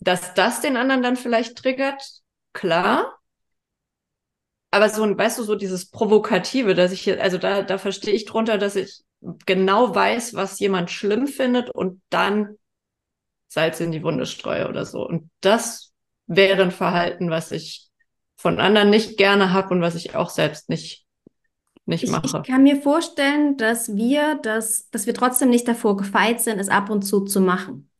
dass 0.01 0.34
das 0.34 0.62
den 0.62 0.75
anderen 0.77 1.03
dann 1.03 1.15
vielleicht 1.15 1.58
triggert, 1.58 2.03
klar. 2.53 3.17
Aber 4.72 4.89
so 4.89 5.03
ein, 5.03 5.17
weißt 5.17 5.39
du, 5.39 5.43
so 5.43 5.55
dieses 5.55 5.89
Provokative, 5.89 6.75
dass 6.75 6.91
ich 6.91 7.05
jetzt, 7.05 7.22
also 7.22 7.38
da, 7.38 7.62
da 7.62 7.77
verstehe 7.77 8.13
ich 8.13 8.25
drunter, 8.25 8.58
dass 8.58 8.75
ich 8.75 9.03
genau 9.46 9.93
weiß, 9.93 10.34
was 10.34 10.60
jemand 10.60 10.89
schlimm 10.91 11.27
findet 11.27 11.70
und 11.70 12.01
dann 12.10 12.58
Salz 13.48 13.79
in 13.79 13.91
die 13.91 14.03
Wunde 14.03 14.25
streue 14.25 14.67
oder 14.67 14.86
so. 14.86 15.05
Und 15.05 15.29
das 15.41 15.91
wäre 16.25 16.63
ein 16.63 16.72
Verhalten, 16.72 17.29
was 17.29 17.51
ich 17.51 17.89
von 18.38 18.60
anderen 18.60 18.89
nicht 18.89 19.17
gerne 19.17 19.53
habe 19.53 19.70
und 19.74 19.81
was 19.81 19.96
ich 19.96 20.15
auch 20.15 20.29
selbst 20.29 20.70
nicht, 20.70 21.05
nicht 21.86 22.03
Ich, 22.03 22.13
ich 22.13 22.43
kann 22.43 22.63
mir 22.63 22.81
vorstellen, 22.81 23.58
dass 23.58 23.96
wir 23.96 24.39
das, 24.41 24.89
dass 24.89 25.05
wir 25.05 25.13
trotzdem 25.13 25.50
nicht 25.50 25.67
davor 25.67 25.98
gefeit 25.98 26.41
sind, 26.41 26.60
es 26.60 26.70
ab 26.70 26.89
und 26.89 27.03
zu 27.03 27.25
zu 27.25 27.41
machen. 27.41 27.90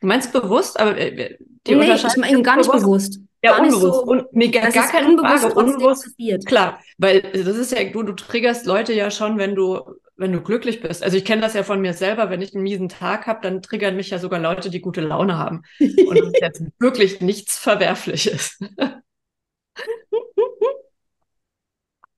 Du 0.00 0.06
meinst 0.06 0.32
bewusst, 0.32 0.78
aber 0.78 0.96
äh, 0.96 1.36
die 1.66 1.74
nee, 1.74 1.92
ich 1.92 2.16
meine 2.16 2.42
gar 2.42 2.56
nicht 2.56 2.70
bewusst. 2.70 3.20
Ja, 3.42 3.52
gar 3.52 3.60
unbewusst. 3.60 3.82
So, 3.82 4.02
und, 4.04 4.32
nee, 4.32 4.48
gar, 4.48 4.70
gar 4.70 4.88
keine 4.88 5.08
unbewusst 5.08 5.44
Frage. 5.44 5.54
Unbewusst 5.54 6.04
passiert. 6.04 6.46
Klar, 6.46 6.80
weil 6.98 7.22
das 7.22 7.56
ist 7.56 7.72
ja, 7.72 7.84
du, 7.84 8.02
du 8.02 8.12
triggerst 8.14 8.66
Leute 8.66 8.92
ja 8.92 9.10
schon, 9.10 9.38
wenn 9.38 9.54
du, 9.54 9.80
wenn 10.16 10.32
du 10.32 10.40
glücklich 10.40 10.80
bist. 10.80 11.02
Also 11.04 11.16
ich 11.16 11.24
kenne 11.24 11.42
das 11.42 11.54
ja 11.54 11.62
von 11.62 11.80
mir 11.80 11.94
selber, 11.94 12.30
wenn 12.30 12.42
ich 12.42 12.54
einen 12.54 12.64
miesen 12.64 12.88
Tag 12.88 13.26
habe, 13.26 13.40
dann 13.42 13.62
triggern 13.62 13.96
mich 13.96 14.10
ja 14.10 14.18
sogar 14.18 14.40
Leute, 14.40 14.70
die 14.70 14.80
gute 14.80 15.00
Laune 15.00 15.38
haben. 15.38 15.62
Und 15.78 16.18
das 16.18 16.26
ist 16.26 16.40
jetzt 16.40 16.62
wirklich 16.80 17.20
nichts 17.20 17.58
Verwerfliches. 17.58 18.58
Ja, 18.78 19.02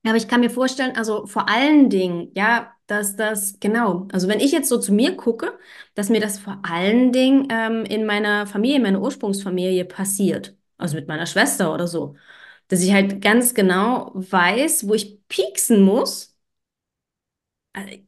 aber 0.04 0.16
ich 0.16 0.28
kann 0.28 0.40
mir 0.40 0.50
vorstellen, 0.50 0.96
also 0.96 1.26
vor 1.26 1.48
allen 1.48 1.90
Dingen, 1.90 2.30
ja, 2.34 2.74
dass 2.86 3.16
das, 3.16 3.60
genau, 3.60 4.08
also 4.12 4.28
wenn 4.28 4.40
ich 4.40 4.50
jetzt 4.52 4.68
so 4.68 4.78
zu 4.78 4.92
mir 4.92 5.16
gucke, 5.16 5.58
dass 5.94 6.08
mir 6.08 6.20
das 6.20 6.38
vor 6.38 6.58
allen 6.62 7.12
Dingen 7.12 7.48
ähm, 7.50 7.84
in 7.84 8.06
meiner 8.06 8.46
Familie, 8.46 8.80
meiner 8.80 9.00
Ursprungsfamilie 9.00 9.84
passiert. 9.84 10.56
Also 10.78 10.96
mit 10.96 11.06
meiner 11.08 11.26
Schwester 11.26 11.74
oder 11.74 11.86
so. 11.86 12.16
Dass 12.68 12.82
ich 12.82 12.92
halt 12.92 13.20
ganz 13.20 13.54
genau 13.54 14.10
weiß, 14.14 14.88
wo 14.88 14.94
ich 14.94 15.20
pieksen 15.28 15.82
muss. 15.82 16.36
Also, 17.72 17.98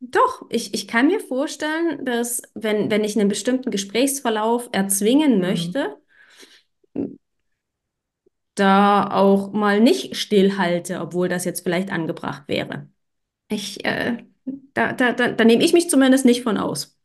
doch, 0.00 0.46
ich, 0.50 0.74
ich 0.74 0.86
kann 0.86 1.08
mir 1.08 1.20
vorstellen, 1.20 2.04
dass 2.04 2.42
wenn, 2.54 2.90
wenn 2.90 3.04
ich 3.04 3.18
einen 3.18 3.28
bestimmten 3.28 3.70
Gesprächsverlauf 3.70 4.68
erzwingen 4.72 5.38
mhm. 5.38 5.40
Da 8.58 9.10
auch 9.10 9.52
mal 9.52 9.80
nicht 9.80 10.16
stillhalte, 10.16 11.00
obwohl 11.00 11.28
das 11.28 11.44
jetzt 11.44 11.62
vielleicht 11.62 11.90
angebracht 11.90 12.44
wäre. 12.48 12.88
Ich, 13.48 13.84
äh, 13.84 14.24
da, 14.74 14.92
da, 14.92 15.12
da, 15.12 15.32
da 15.32 15.44
nehme 15.44 15.64
ich 15.64 15.72
mich 15.72 15.90
zumindest 15.90 16.24
nicht 16.24 16.42
von 16.42 16.58
aus. 16.58 16.98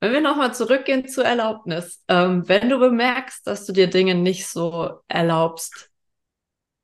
Wenn 0.00 0.12
wir 0.12 0.20
nochmal 0.20 0.54
zurückgehen 0.54 1.08
zur 1.08 1.24
Erlaubnis, 1.24 2.02
ähm, 2.08 2.46
wenn 2.48 2.68
du 2.68 2.78
bemerkst, 2.78 3.46
dass 3.46 3.66
du 3.66 3.72
dir 3.72 3.88
Dinge 3.88 4.14
nicht 4.14 4.46
so 4.46 5.00
erlaubst, 5.08 5.90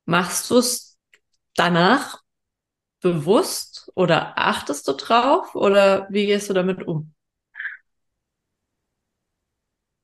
machst 0.06 0.50
du 0.50 0.58
es 0.58 0.98
danach 1.56 2.22
bewusst 3.00 3.90
oder 3.94 4.38
achtest 4.38 4.88
du 4.88 4.92
drauf 4.94 5.54
oder 5.54 6.06
wie 6.10 6.26
gehst 6.26 6.50
du 6.50 6.54
damit 6.54 6.86
um? 6.86 7.14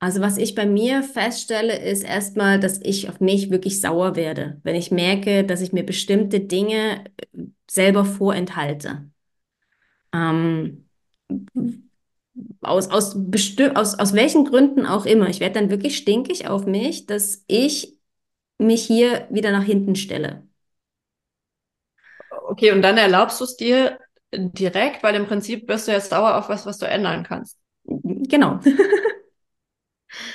Also 0.00 0.21
was 0.21 0.37
ich 0.38 0.55
bei 0.55 0.64
mir 0.64 1.02
feststelle, 1.02 1.76
ist 1.76 2.05
erstmal, 2.05 2.61
dass 2.61 2.81
ich 2.83 3.09
auf 3.09 3.19
mich 3.21 3.50
wirklich 3.50 3.81
sauer 3.81 4.14
werde, 4.14 4.61
wenn 4.62 4.76
ich 4.76 4.93
merke, 4.93 5.45
dass 5.45 5.61
ich 5.61 5.73
mir 5.73 5.85
bestimmte 5.85 6.38
Dinge 6.40 7.05
äh, 7.17 7.26
selber 7.69 8.05
vorenthalte. 8.05 9.11
Ähm, 10.12 10.85
aus, 12.62 12.88
aus, 12.90 13.17
aus, 13.75 13.95
aus 13.99 14.14
welchen 14.14 14.45
Gründen 14.45 14.87
auch 14.87 15.07
immer. 15.07 15.28
Ich 15.28 15.40
werde 15.40 15.55
dann 15.61 15.71
wirklich 15.71 15.97
stinkig 15.97 16.49
auf 16.49 16.67
mich, 16.67 17.07
dass 17.07 17.45
ich 17.47 17.97
mich 18.59 18.85
hier 18.87 19.26
wieder 19.31 19.52
nach 19.52 19.64
hinten 19.64 19.97
stelle. 19.97 20.47
Okay, 22.49 22.73
und 22.73 22.83
dann 22.83 22.97
erlaubst 22.99 23.40
du 23.40 23.45
es 23.45 23.57
dir 23.57 23.99
direkt, 24.33 25.02
weil 25.02 25.14
im 25.14 25.26
Prinzip 25.26 25.67
bist 25.67 25.88
du 25.88 25.93
jetzt 25.93 26.11
sauer 26.11 26.37
auf 26.37 26.49
was, 26.49 26.67
was 26.67 26.78
du 26.78 26.87
ändern 26.87 27.23
kannst. 27.25 27.59
Genau. 27.85 28.61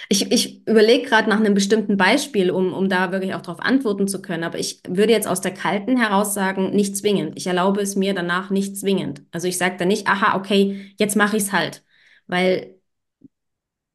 Ich, 0.10 0.32
ich 0.32 0.68
überlege 0.68 1.08
gerade 1.08 1.30
nach 1.30 1.40
einem 1.40 1.54
bestimmten 1.54 1.98
Beispiel, 1.98 2.52
um, 2.52 2.74
um 2.74 2.90
da 2.90 3.12
wirklich 3.12 3.34
auch 3.34 3.42
darauf 3.42 3.60
antworten 3.60 4.08
zu 4.08 4.22
können. 4.22 4.44
Aber 4.44 4.60
ich 4.60 4.82
würde 4.88 5.14
jetzt 5.14 5.28
aus 5.28 5.42
der 5.42 5.54
Kalten 5.54 5.98
heraus 5.98 6.34
sagen, 6.34 6.72
nicht 6.72 6.96
zwingend. 6.98 7.34
Ich 7.38 7.48
erlaube 7.48 7.82
es 7.82 7.96
mir 7.96 8.14
danach 8.14 8.50
nicht 8.50 8.78
zwingend. 8.78 9.24
Also 9.32 9.48
ich 9.48 9.58
sage 9.58 9.78
dann 9.78 9.88
nicht, 9.88 10.08
aha, 10.08 10.38
okay, 10.38 10.94
jetzt 11.00 11.16
mache 11.16 11.38
ich 11.38 11.44
es 11.44 11.52
halt. 11.54 11.84
Weil 12.28 12.76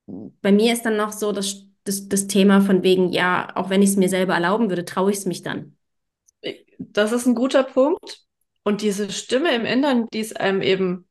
bei 0.07 0.53
mir 0.53 0.73
ist 0.73 0.83
dann 0.85 0.97
noch 0.97 1.13
so 1.13 1.33
das, 1.33 1.65
das, 1.85 2.09
das 2.09 2.27
Thema 2.27 2.61
von 2.61 2.83
wegen, 2.83 3.13
ja, 3.13 3.49
auch 3.55 3.71
wenn 3.71 3.83
ich 3.83 3.91
es 3.91 3.97
mir 3.97 4.09
selber 4.09 4.35
erlauben 4.35 4.71
würde, 4.71 4.85
traue 4.85 5.11
ich 5.11 5.19
es 5.19 5.27
mich 5.27 5.43
dann. 5.43 5.77
Das 6.79 7.13
ist 7.13 7.27
ein 7.27 7.35
guter 7.35 7.65
Punkt. 7.65 8.25
Und 8.63 8.83
diese 8.83 9.11
Stimme 9.11 9.55
im 9.55 9.65
Inneren, 9.65 10.07
die 10.13 10.21
es 10.21 10.35
einem 10.35 10.63
eben 10.63 11.09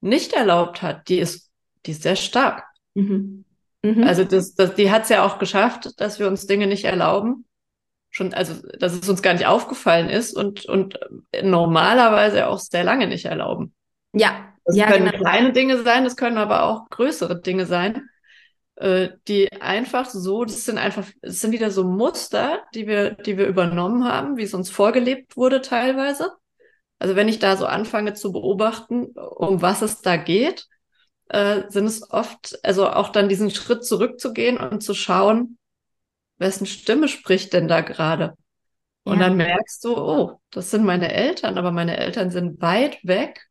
nicht 0.00 0.32
erlaubt 0.32 0.82
hat, 0.82 1.08
die 1.08 1.18
ist, 1.18 1.50
die 1.86 1.92
ist 1.92 2.02
sehr 2.02 2.16
stark. 2.16 2.64
Mhm. 2.94 3.44
Mhm. 3.82 4.04
Also 4.04 4.24
das, 4.24 4.54
das, 4.54 4.74
die 4.74 4.90
hat 4.90 5.04
es 5.04 5.08
ja 5.08 5.24
auch 5.24 5.38
geschafft, 5.38 6.00
dass 6.00 6.18
wir 6.18 6.26
uns 6.28 6.46
Dinge 6.46 6.66
nicht 6.66 6.84
erlauben. 6.84 7.46
Schon, 8.10 8.34
also 8.34 8.54
dass 8.78 8.92
es 8.92 9.08
uns 9.08 9.22
gar 9.22 9.34
nicht 9.34 9.46
aufgefallen 9.46 10.08
ist 10.08 10.36
und, 10.36 10.64
und 10.64 10.98
normalerweise 11.42 12.48
auch 12.48 12.58
sehr 12.58 12.82
lange 12.82 13.06
nicht 13.06 13.26
erlauben. 13.26 13.72
Ja. 14.12 14.46
Das 14.64 14.76
ja, 14.76 14.86
können 14.86 15.10
genau. 15.10 15.18
kleine 15.18 15.52
Dinge 15.52 15.82
sein, 15.82 16.04
das 16.04 16.16
können 16.16 16.38
aber 16.38 16.64
auch 16.64 16.88
größere 16.90 17.40
Dinge 17.40 17.66
sein, 17.66 18.08
äh, 18.76 19.10
die 19.26 19.50
einfach 19.60 20.08
so, 20.08 20.44
das 20.44 20.64
sind 20.64 20.78
einfach, 20.78 21.06
das 21.22 21.40
sind 21.40 21.52
wieder 21.52 21.70
so 21.70 21.84
Muster, 21.84 22.62
die 22.74 22.86
wir, 22.86 23.12
die 23.12 23.38
wir 23.38 23.46
übernommen 23.46 24.04
haben, 24.04 24.36
wie 24.36 24.42
es 24.42 24.54
uns 24.54 24.70
vorgelebt 24.70 25.36
wurde 25.36 25.60
teilweise. 25.60 26.32
Also 26.98 27.16
wenn 27.16 27.28
ich 27.28 27.38
da 27.38 27.56
so 27.56 27.66
anfange 27.66 28.12
zu 28.12 28.30
beobachten, 28.32 29.06
um 29.06 29.62
was 29.62 29.82
es 29.82 30.02
da 30.02 30.16
geht, 30.16 30.68
äh, 31.30 31.62
sind 31.68 31.86
es 31.86 32.10
oft, 32.10 32.58
also 32.64 32.88
auch 32.88 33.10
dann 33.10 33.28
diesen 33.28 33.50
Schritt 33.50 33.84
zurückzugehen 33.84 34.58
und 34.58 34.82
zu 34.82 34.94
schauen, 34.94 35.58
wessen 36.38 36.66
Stimme 36.66 37.08
spricht 37.08 37.52
denn 37.52 37.68
da 37.68 37.80
gerade? 37.80 38.34
Und 39.04 39.20
ja. 39.20 39.28
dann 39.28 39.36
merkst 39.36 39.84
du, 39.84 39.96
oh, 39.96 40.40
das 40.50 40.70
sind 40.70 40.84
meine 40.84 41.12
Eltern, 41.12 41.56
aber 41.56 41.70
meine 41.70 41.96
Eltern 41.96 42.30
sind 42.30 42.60
weit 42.60 42.98
weg 43.04 43.48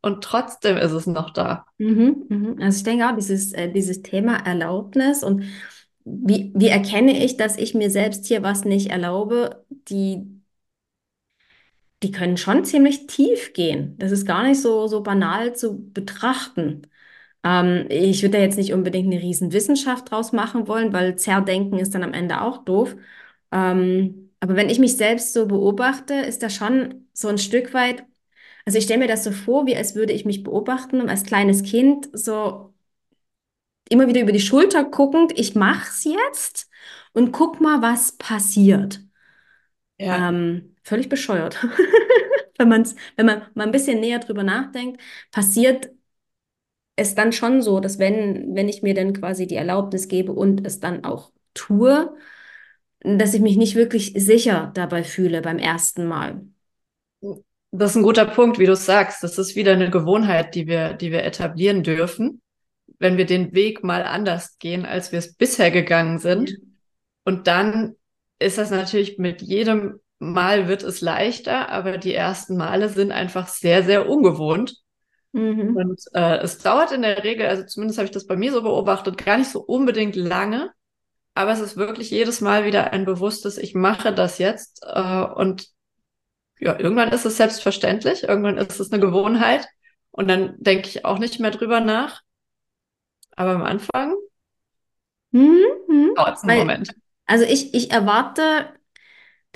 und 0.00 0.22
trotzdem 0.22 0.76
ist 0.76 0.92
es 0.92 1.06
noch 1.06 1.30
da. 1.30 1.64
Mhm, 1.78 2.26
mhm. 2.28 2.56
Also 2.60 2.78
ich 2.78 2.84
denke 2.84 3.08
auch, 3.08 3.14
dieses, 3.14 3.52
äh, 3.52 3.70
dieses 3.70 4.02
Thema 4.02 4.36
Erlaubnis 4.46 5.22
und 5.22 5.44
wie, 6.04 6.52
wie 6.54 6.68
erkenne 6.68 7.22
ich, 7.24 7.36
dass 7.36 7.56
ich 7.56 7.74
mir 7.74 7.90
selbst 7.90 8.26
hier 8.26 8.42
was 8.42 8.64
nicht 8.64 8.90
erlaube, 8.90 9.64
die 9.68 10.37
die 12.02 12.12
können 12.12 12.36
schon 12.36 12.64
ziemlich 12.64 13.06
tief 13.06 13.52
gehen. 13.52 13.96
Das 13.98 14.12
ist 14.12 14.26
gar 14.26 14.44
nicht 14.44 14.60
so, 14.62 14.86
so 14.86 15.02
banal 15.02 15.54
zu 15.56 15.90
betrachten. 15.92 16.82
Ähm, 17.44 17.86
ich 17.90 18.22
würde 18.22 18.38
da 18.38 18.42
jetzt 18.44 18.58
nicht 18.58 18.72
unbedingt 18.72 19.12
eine 19.12 19.22
Riesenwissenschaft 19.22 20.10
draus 20.10 20.32
machen 20.32 20.68
wollen, 20.68 20.92
weil 20.92 21.16
Zerrdenken 21.16 21.78
ist 21.78 21.94
dann 21.94 22.04
am 22.04 22.14
Ende 22.14 22.40
auch 22.42 22.64
doof. 22.64 22.96
Ähm, 23.52 24.30
aber 24.40 24.56
wenn 24.56 24.70
ich 24.70 24.78
mich 24.78 24.96
selbst 24.96 25.32
so 25.32 25.46
beobachte, 25.46 26.14
ist 26.14 26.42
da 26.42 26.50
schon 26.50 27.08
so 27.12 27.28
ein 27.28 27.38
Stück 27.38 27.74
weit, 27.74 28.04
also 28.66 28.78
ich 28.78 28.84
stelle 28.84 29.00
mir 29.00 29.08
das 29.08 29.24
so 29.24 29.32
vor, 29.32 29.66
wie 29.66 29.76
als 29.76 29.94
würde 29.94 30.12
ich 30.12 30.24
mich 30.24 30.42
beobachten 30.44 31.00
und 31.00 31.08
als 31.10 31.24
kleines 31.24 31.62
Kind 31.64 32.08
so 32.12 32.74
immer 33.88 34.06
wieder 34.08 34.20
über 34.22 34.32
die 34.32 34.40
Schulter 34.40 34.84
guckend, 34.84 35.32
ich 35.38 35.54
mach's 35.54 36.04
jetzt 36.04 36.68
und 37.12 37.32
guck 37.32 37.60
mal, 37.60 37.80
was 37.82 38.12
passiert. 38.18 39.00
Ja. 39.98 40.28
Ähm, 40.28 40.76
völlig 40.88 41.08
bescheuert. 41.08 41.58
wenn, 42.58 42.68
man's, 42.68 42.96
wenn 43.16 43.26
man 43.26 43.42
mal 43.54 43.64
ein 43.64 43.72
bisschen 43.72 44.00
näher 44.00 44.18
drüber 44.18 44.42
nachdenkt, 44.42 45.00
passiert 45.30 45.90
es 46.96 47.14
dann 47.14 47.32
schon 47.32 47.62
so, 47.62 47.78
dass 47.80 47.98
wenn, 47.98 48.54
wenn 48.54 48.68
ich 48.68 48.82
mir 48.82 48.94
dann 48.94 49.12
quasi 49.12 49.46
die 49.46 49.54
Erlaubnis 49.54 50.08
gebe 50.08 50.32
und 50.32 50.66
es 50.66 50.80
dann 50.80 51.04
auch 51.04 51.30
tue, 51.54 52.12
dass 53.00 53.34
ich 53.34 53.40
mich 53.40 53.56
nicht 53.56 53.76
wirklich 53.76 54.12
sicher 54.16 54.72
dabei 54.74 55.04
fühle 55.04 55.40
beim 55.40 55.58
ersten 55.58 56.06
Mal. 56.06 56.42
Das 57.70 57.90
ist 57.90 57.96
ein 57.96 58.02
guter 58.02 58.24
Punkt, 58.24 58.58
wie 58.58 58.66
du 58.66 58.74
sagst. 58.74 59.22
Das 59.22 59.38
ist 59.38 59.54
wieder 59.54 59.72
eine 59.72 59.90
Gewohnheit, 59.90 60.54
die 60.54 60.66
wir, 60.66 60.94
die 60.94 61.12
wir 61.12 61.22
etablieren 61.22 61.82
dürfen, 61.84 62.40
wenn 62.98 63.16
wir 63.16 63.26
den 63.26 63.52
Weg 63.52 63.84
mal 63.84 64.02
anders 64.02 64.58
gehen, 64.58 64.84
als 64.84 65.12
wir 65.12 65.20
es 65.20 65.34
bisher 65.34 65.70
gegangen 65.70 66.18
sind. 66.18 66.58
Und 67.24 67.46
dann 67.46 67.94
ist 68.38 68.58
das 68.58 68.70
natürlich 68.70 69.18
mit 69.18 69.42
jedem 69.42 70.00
Mal 70.18 70.68
wird 70.68 70.82
es 70.82 71.00
leichter, 71.00 71.68
aber 71.68 71.98
die 71.98 72.14
ersten 72.14 72.56
Male 72.56 72.88
sind 72.88 73.12
einfach 73.12 73.46
sehr, 73.46 73.84
sehr 73.84 74.08
ungewohnt. 74.08 74.74
Mhm. 75.32 75.76
Und 75.76 76.00
äh, 76.14 76.38
es 76.38 76.58
dauert 76.58 76.92
in 76.92 77.02
der 77.02 77.22
Regel, 77.22 77.46
also 77.46 77.64
zumindest 77.64 77.98
habe 77.98 78.06
ich 78.06 78.12
das 78.12 78.26
bei 78.26 78.36
mir 78.36 78.52
so 78.52 78.62
beobachtet, 78.62 79.24
gar 79.24 79.38
nicht 79.38 79.50
so 79.50 79.60
unbedingt 79.60 80.16
lange, 80.16 80.72
aber 81.34 81.52
es 81.52 81.60
ist 81.60 81.76
wirklich 81.76 82.10
jedes 82.10 82.40
Mal 82.40 82.64
wieder 82.64 82.92
ein 82.92 83.04
bewusstes, 83.04 83.58
ich 83.58 83.74
mache 83.74 84.12
das 84.12 84.38
jetzt 84.38 84.82
äh, 84.84 85.22
und 85.22 85.68
ja, 86.58 86.78
irgendwann 86.78 87.12
ist 87.12 87.24
es 87.24 87.36
selbstverständlich, 87.36 88.24
irgendwann 88.24 88.58
ist 88.58 88.80
es 88.80 88.90
eine 88.90 89.00
Gewohnheit 89.00 89.68
und 90.10 90.28
dann 90.28 90.56
denke 90.58 90.88
ich 90.88 91.04
auch 91.04 91.18
nicht 91.18 91.38
mehr 91.38 91.52
drüber 91.52 91.80
nach. 91.80 92.22
Aber 93.36 93.52
am 93.52 93.62
Anfang 93.62 94.16
mhm. 95.30 95.62
mhm. 95.86 96.14
dauert 96.16 96.38
es 96.38 96.42
einen 96.42 96.50
Weil, 96.50 96.58
Moment. 96.58 96.94
Also 97.26 97.44
ich, 97.44 97.72
ich 97.74 97.92
erwarte 97.92 98.72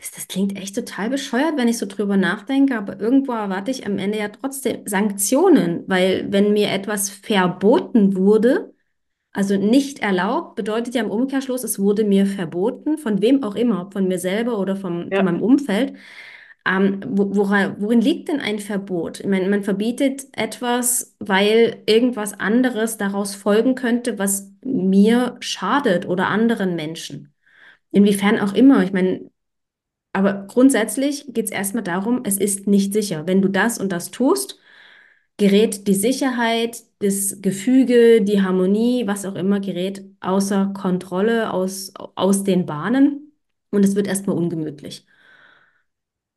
das, 0.03 0.11
das 0.11 0.27
klingt 0.27 0.57
echt 0.59 0.75
total 0.75 1.11
bescheuert, 1.11 1.57
wenn 1.57 1.69
ich 1.69 1.79
so 1.79 1.87
drüber 1.87 2.17
nachdenke, 2.17 2.77
aber 2.77 2.99
irgendwo 2.99 3.33
erwarte 3.33 3.71
ich 3.71 3.87
am 3.87 3.99
Ende 3.99 4.19
ja 4.19 4.29
trotzdem 4.29 4.83
Sanktionen, 4.85 5.85
weil 5.87 6.27
wenn 6.31 6.53
mir 6.53 6.71
etwas 6.71 7.09
verboten 7.09 8.17
wurde, 8.17 8.75
also 9.33 9.57
nicht 9.57 10.01
erlaubt, 10.01 10.57
bedeutet 10.57 10.97
ja 10.97 11.03
im 11.03 11.11
Umkehrschluss, 11.11 11.63
es 11.63 11.79
wurde 11.79 12.05
mir 12.05 12.27
verboten, 12.27 12.99
von 12.99 13.23
wem 13.23 13.45
auch 13.45 13.55
immer, 13.55 13.91
von 13.93 14.09
mir 14.09 14.19
selber 14.19 14.59
oder 14.59 14.75
vom, 14.75 15.09
ja. 15.09 15.19
von 15.19 15.25
meinem 15.27 15.43
Umfeld. 15.43 15.95
Ähm, 16.67 17.01
woran, 17.07 17.77
worin 17.81 18.01
liegt 18.01 18.29
denn 18.29 18.41
ein 18.41 18.59
Verbot? 18.59 19.21
Ich 19.21 19.27
meine, 19.27 19.49
man 19.49 19.63
verbietet 19.63 20.27
etwas, 20.33 21.17
weil 21.21 21.83
irgendwas 21.87 22.39
anderes 22.39 22.99
daraus 22.99 23.37
folgen 23.37 23.75
könnte, 23.77 24.19
was 24.19 24.51
mir 24.65 25.37
schadet 25.41 26.07
oder 26.07 26.27
anderen 26.29 26.75
Menschen. 26.75 27.33
Inwiefern 27.93 28.41
auch 28.41 28.55
immer. 28.55 28.83
Ich 28.83 28.93
meine, 28.93 29.32
aber 30.13 30.47
grundsätzlich 30.49 31.27
geht 31.33 31.47
es 31.47 31.51
erstmal 31.51 31.83
darum, 31.85 32.23
es 32.25 32.39
ist 32.39 32.67
nicht 32.67 32.93
sicher. 32.93 33.27
Wenn 33.27 33.43
du 33.43 33.49
das 33.49 33.79
und 33.79 33.93
das 33.93 34.11
tust, 34.11 34.59
gerät 35.39 35.87
die 35.89 35.95
Sicherheit, 35.95 36.83
das 37.01 37.41
Gefüge, 37.43 38.23
die 38.23 38.43
Harmonie, 38.43 39.07
was 39.07 39.25
auch 39.27 39.35
immer, 39.37 39.61
gerät 39.61 40.05
außer 40.21 40.73
Kontrolle, 40.75 41.53
aus, 41.53 41.93
aus 41.97 42.45
den 42.45 42.67
Bahnen 42.67 43.33
und 43.71 43.85
es 43.85 43.97
wird 43.97 44.07
erstmal 44.09 44.37
ungemütlich. 44.37 45.07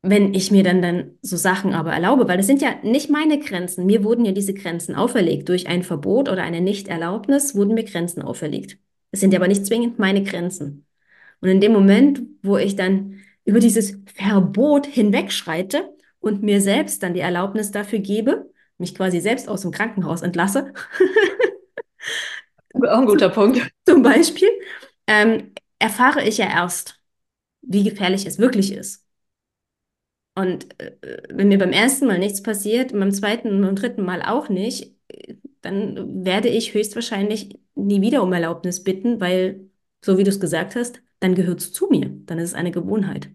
Wenn 0.08 0.36
ich 0.36 0.52
mir 0.52 0.64
dann, 0.64 0.82
dann 0.84 1.18
so 1.24 1.36
Sachen 1.36 1.74
aber 1.74 1.92
erlaube, 1.92 2.28
weil 2.28 2.38
das 2.38 2.46
sind 2.46 2.62
ja 2.62 2.76
nicht 2.84 3.10
meine 3.10 3.40
Grenzen. 3.40 3.88
Mir 3.88 4.04
wurden 4.04 4.24
ja 4.24 4.32
diese 4.34 4.54
Grenzen 4.54 4.94
auferlegt. 4.96 5.50
Durch 5.50 5.68
ein 5.68 5.82
Verbot 5.82 6.30
oder 6.30 6.44
eine 6.44 6.62
Nichterlaubnis 6.62 7.56
wurden 7.56 7.74
mir 7.74 7.84
Grenzen 7.86 8.22
auferlegt. 8.22 8.78
Es 9.12 9.20
sind 9.20 9.34
ja 9.34 9.40
aber 9.40 9.48
nicht 9.48 9.66
zwingend 9.66 9.98
meine 9.98 10.24
Grenzen. 10.24 10.86
Und 11.42 11.50
in 11.50 11.60
dem 11.62 11.74
Moment, 11.74 12.22
wo 12.44 12.58
ich 12.58 12.76
dann 12.76 13.22
über 13.46 13.60
dieses 13.60 13.98
Verbot 14.14 14.86
hinwegschreite 14.88 15.90
und 16.20 16.44
mir 16.44 16.62
selbst 16.62 17.04
dann 17.04 17.14
die 17.14 17.20
Erlaubnis 17.22 17.72
dafür 17.72 18.00
gebe, 18.00 18.52
mich 18.78 18.96
quasi 18.96 19.22
selbst 19.22 19.48
aus 19.48 19.62
dem 19.62 19.72
Krankenhaus 19.72 20.22
entlasse. 20.22 20.74
Auch 22.74 23.00
ein 23.00 23.06
guter 23.06 23.30
Punkt. 23.30 23.62
Zum 23.88 24.02
Beispiel, 24.04 24.50
ähm, 25.08 25.54
erfahre 25.80 26.28
ich 26.28 26.38
ja 26.38 26.48
erst, 26.48 27.00
wie 27.62 27.84
gefährlich 27.84 28.26
es 28.26 28.38
wirklich 28.40 28.74
ist. 28.74 29.06
Und 30.36 30.80
äh, 30.80 30.98
wenn 31.30 31.48
mir 31.48 31.58
beim 31.58 31.72
ersten 31.72 32.08
Mal 32.08 32.20
nichts 32.20 32.44
passiert, 32.44 32.92
beim 32.92 33.12
zweiten 33.12 33.64
und 33.64 33.76
dritten 33.82 34.04
Mal 34.04 34.22
auch 34.22 34.50
nicht, 34.50 34.94
dann 35.62 36.26
werde 36.26 36.50
ich 36.50 36.74
höchstwahrscheinlich 36.74 37.60
nie 37.76 38.02
wieder 38.02 38.24
um 38.24 38.34
Erlaubnis 38.34 38.84
bitten, 38.84 39.20
weil, 39.22 39.70
so 40.04 40.18
wie 40.18 40.24
du 40.24 40.30
es 40.30 40.40
gesagt 40.40 40.76
hast, 40.76 41.02
dann 41.20 41.36
gehört 41.36 41.60
es 41.60 41.74
zu 41.74 41.88
mir. 41.88 42.10
Dann 42.26 42.40
ist 42.40 42.50
es 42.50 42.56
eine 42.56 42.72
Gewohnheit. 42.72 43.30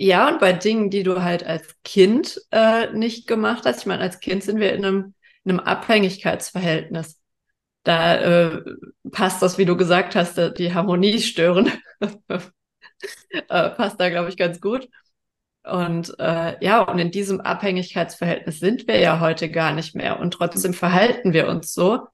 Ja, 0.00 0.28
und 0.28 0.38
bei 0.38 0.52
Dingen, 0.52 0.90
die 0.90 1.02
du 1.02 1.22
halt 1.22 1.44
als 1.44 1.74
Kind 1.82 2.40
äh, 2.52 2.92
nicht 2.92 3.26
gemacht 3.26 3.64
hast, 3.66 3.80
ich 3.80 3.86
meine, 3.86 4.02
als 4.02 4.20
Kind 4.20 4.44
sind 4.44 4.60
wir 4.60 4.72
in 4.72 4.84
einem, 4.84 5.14
in 5.44 5.50
einem 5.50 5.60
Abhängigkeitsverhältnis. 5.60 7.20
Da 7.82 8.16
äh, 8.16 8.62
passt 9.10 9.42
das, 9.42 9.58
wie 9.58 9.64
du 9.64 9.76
gesagt 9.76 10.14
hast, 10.14 10.36
die 10.58 10.72
Harmonie 10.74 11.20
stören. 11.20 11.72
äh, 12.28 13.70
passt 13.70 14.00
da, 14.00 14.08
glaube 14.10 14.28
ich, 14.28 14.36
ganz 14.36 14.60
gut. 14.60 14.88
Und 15.64 16.14
äh, 16.18 16.64
ja, 16.64 16.82
und 16.82 16.98
in 16.98 17.10
diesem 17.10 17.40
Abhängigkeitsverhältnis 17.40 18.60
sind 18.60 18.86
wir 18.86 18.98
ja 19.00 19.20
heute 19.20 19.50
gar 19.50 19.72
nicht 19.72 19.94
mehr. 19.94 20.20
Und 20.20 20.32
trotzdem 20.32 20.74
verhalten 20.74 21.32
wir 21.32 21.48
uns 21.48 21.74
so, 21.74 22.06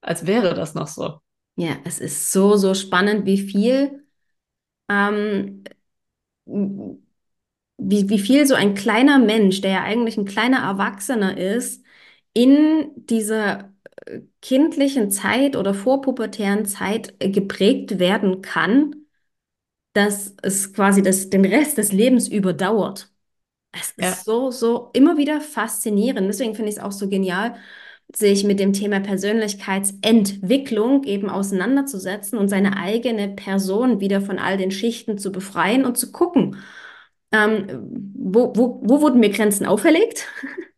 als 0.00 0.26
wäre 0.26 0.54
das 0.54 0.74
noch 0.74 0.88
so. 0.88 1.20
Ja, 1.56 1.76
es 1.84 1.98
ist 2.00 2.32
so, 2.32 2.56
so 2.56 2.74
spannend, 2.74 3.26
wie 3.26 3.38
viel 3.38 4.04
ähm, 4.88 5.64
wie, 7.78 8.08
wie 8.08 8.18
viel 8.18 8.46
so 8.46 8.54
ein 8.54 8.74
kleiner 8.74 9.18
Mensch, 9.18 9.60
der 9.60 9.70
ja 9.72 9.82
eigentlich 9.82 10.16
ein 10.18 10.24
kleiner 10.26 10.58
Erwachsener 10.60 11.36
ist, 11.38 11.84
in 12.34 12.90
dieser 12.96 13.72
äh, 14.06 14.20
kindlichen 14.42 15.10
Zeit 15.10 15.56
oder 15.56 15.74
vorpubertären 15.74 16.66
Zeit 16.66 17.14
äh, 17.20 17.30
geprägt 17.30 17.98
werden 17.98 18.42
kann, 18.42 18.96
dass 19.92 20.34
es 20.42 20.72
quasi 20.72 21.02
das, 21.02 21.30
den 21.30 21.44
Rest 21.44 21.78
des 21.78 21.92
Lebens 21.92 22.28
überdauert. 22.28 23.12
Es 23.72 23.92
ist 23.92 24.24
ja. 24.24 24.24
so, 24.24 24.50
so 24.50 24.90
immer 24.94 25.16
wieder 25.18 25.40
faszinierend. 25.40 26.28
Deswegen 26.28 26.54
finde 26.54 26.70
ich 26.70 26.76
es 26.78 26.82
auch 26.82 26.92
so 26.92 27.08
genial, 27.08 27.56
sich 28.14 28.44
mit 28.44 28.60
dem 28.60 28.72
Thema 28.72 29.00
Persönlichkeitsentwicklung 29.00 31.04
eben 31.04 31.30
auseinanderzusetzen 31.30 32.38
und 32.38 32.48
seine 32.48 32.76
eigene 32.76 33.28
Person 33.28 34.00
wieder 34.00 34.20
von 34.20 34.38
all 34.38 34.56
den 34.56 34.70
Schichten 34.70 35.18
zu 35.18 35.32
befreien 35.32 35.84
und 35.84 35.96
zu 35.96 36.12
gucken, 36.12 36.56
ähm, 37.32 37.66
wo, 38.14 38.52
wo, 38.56 38.80
wo 38.82 39.00
wurden 39.00 39.20
mir 39.20 39.30
Grenzen 39.30 39.66
auferlegt? 39.66 40.26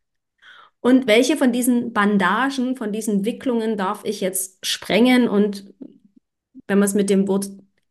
Und 0.80 1.06
welche 1.06 1.36
von 1.36 1.52
diesen 1.52 1.92
Bandagen, 1.92 2.76
von 2.76 2.92
diesen 2.92 3.24
Wicklungen 3.24 3.76
darf 3.76 4.04
ich 4.04 4.20
jetzt 4.20 4.66
sprengen? 4.66 5.28
Und 5.28 5.72
wenn 6.66 6.78
wir 6.78 6.84
es 6.84 6.94
mit 6.94 7.08
dem 7.08 7.28
Wort 7.28 7.48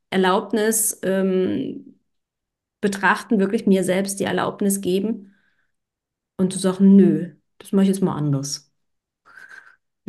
Erlaubnis 0.10 1.00
ähm, 1.04 2.00
betrachten, 2.82 3.40
wirklich 3.40 3.66
mir 3.66 3.84
selbst 3.84 4.20
die 4.20 4.26
Erlaubnis 4.26 4.82
geben 4.82 5.34
und 6.38 6.54
zu 6.54 6.60
sagen, 6.60 6.96
nö, 6.96 7.36
das 7.60 7.72
mache 7.72 7.84
ich 7.84 7.90
jetzt 7.90 8.02
mal 8.02 8.16
anders. 8.16 8.71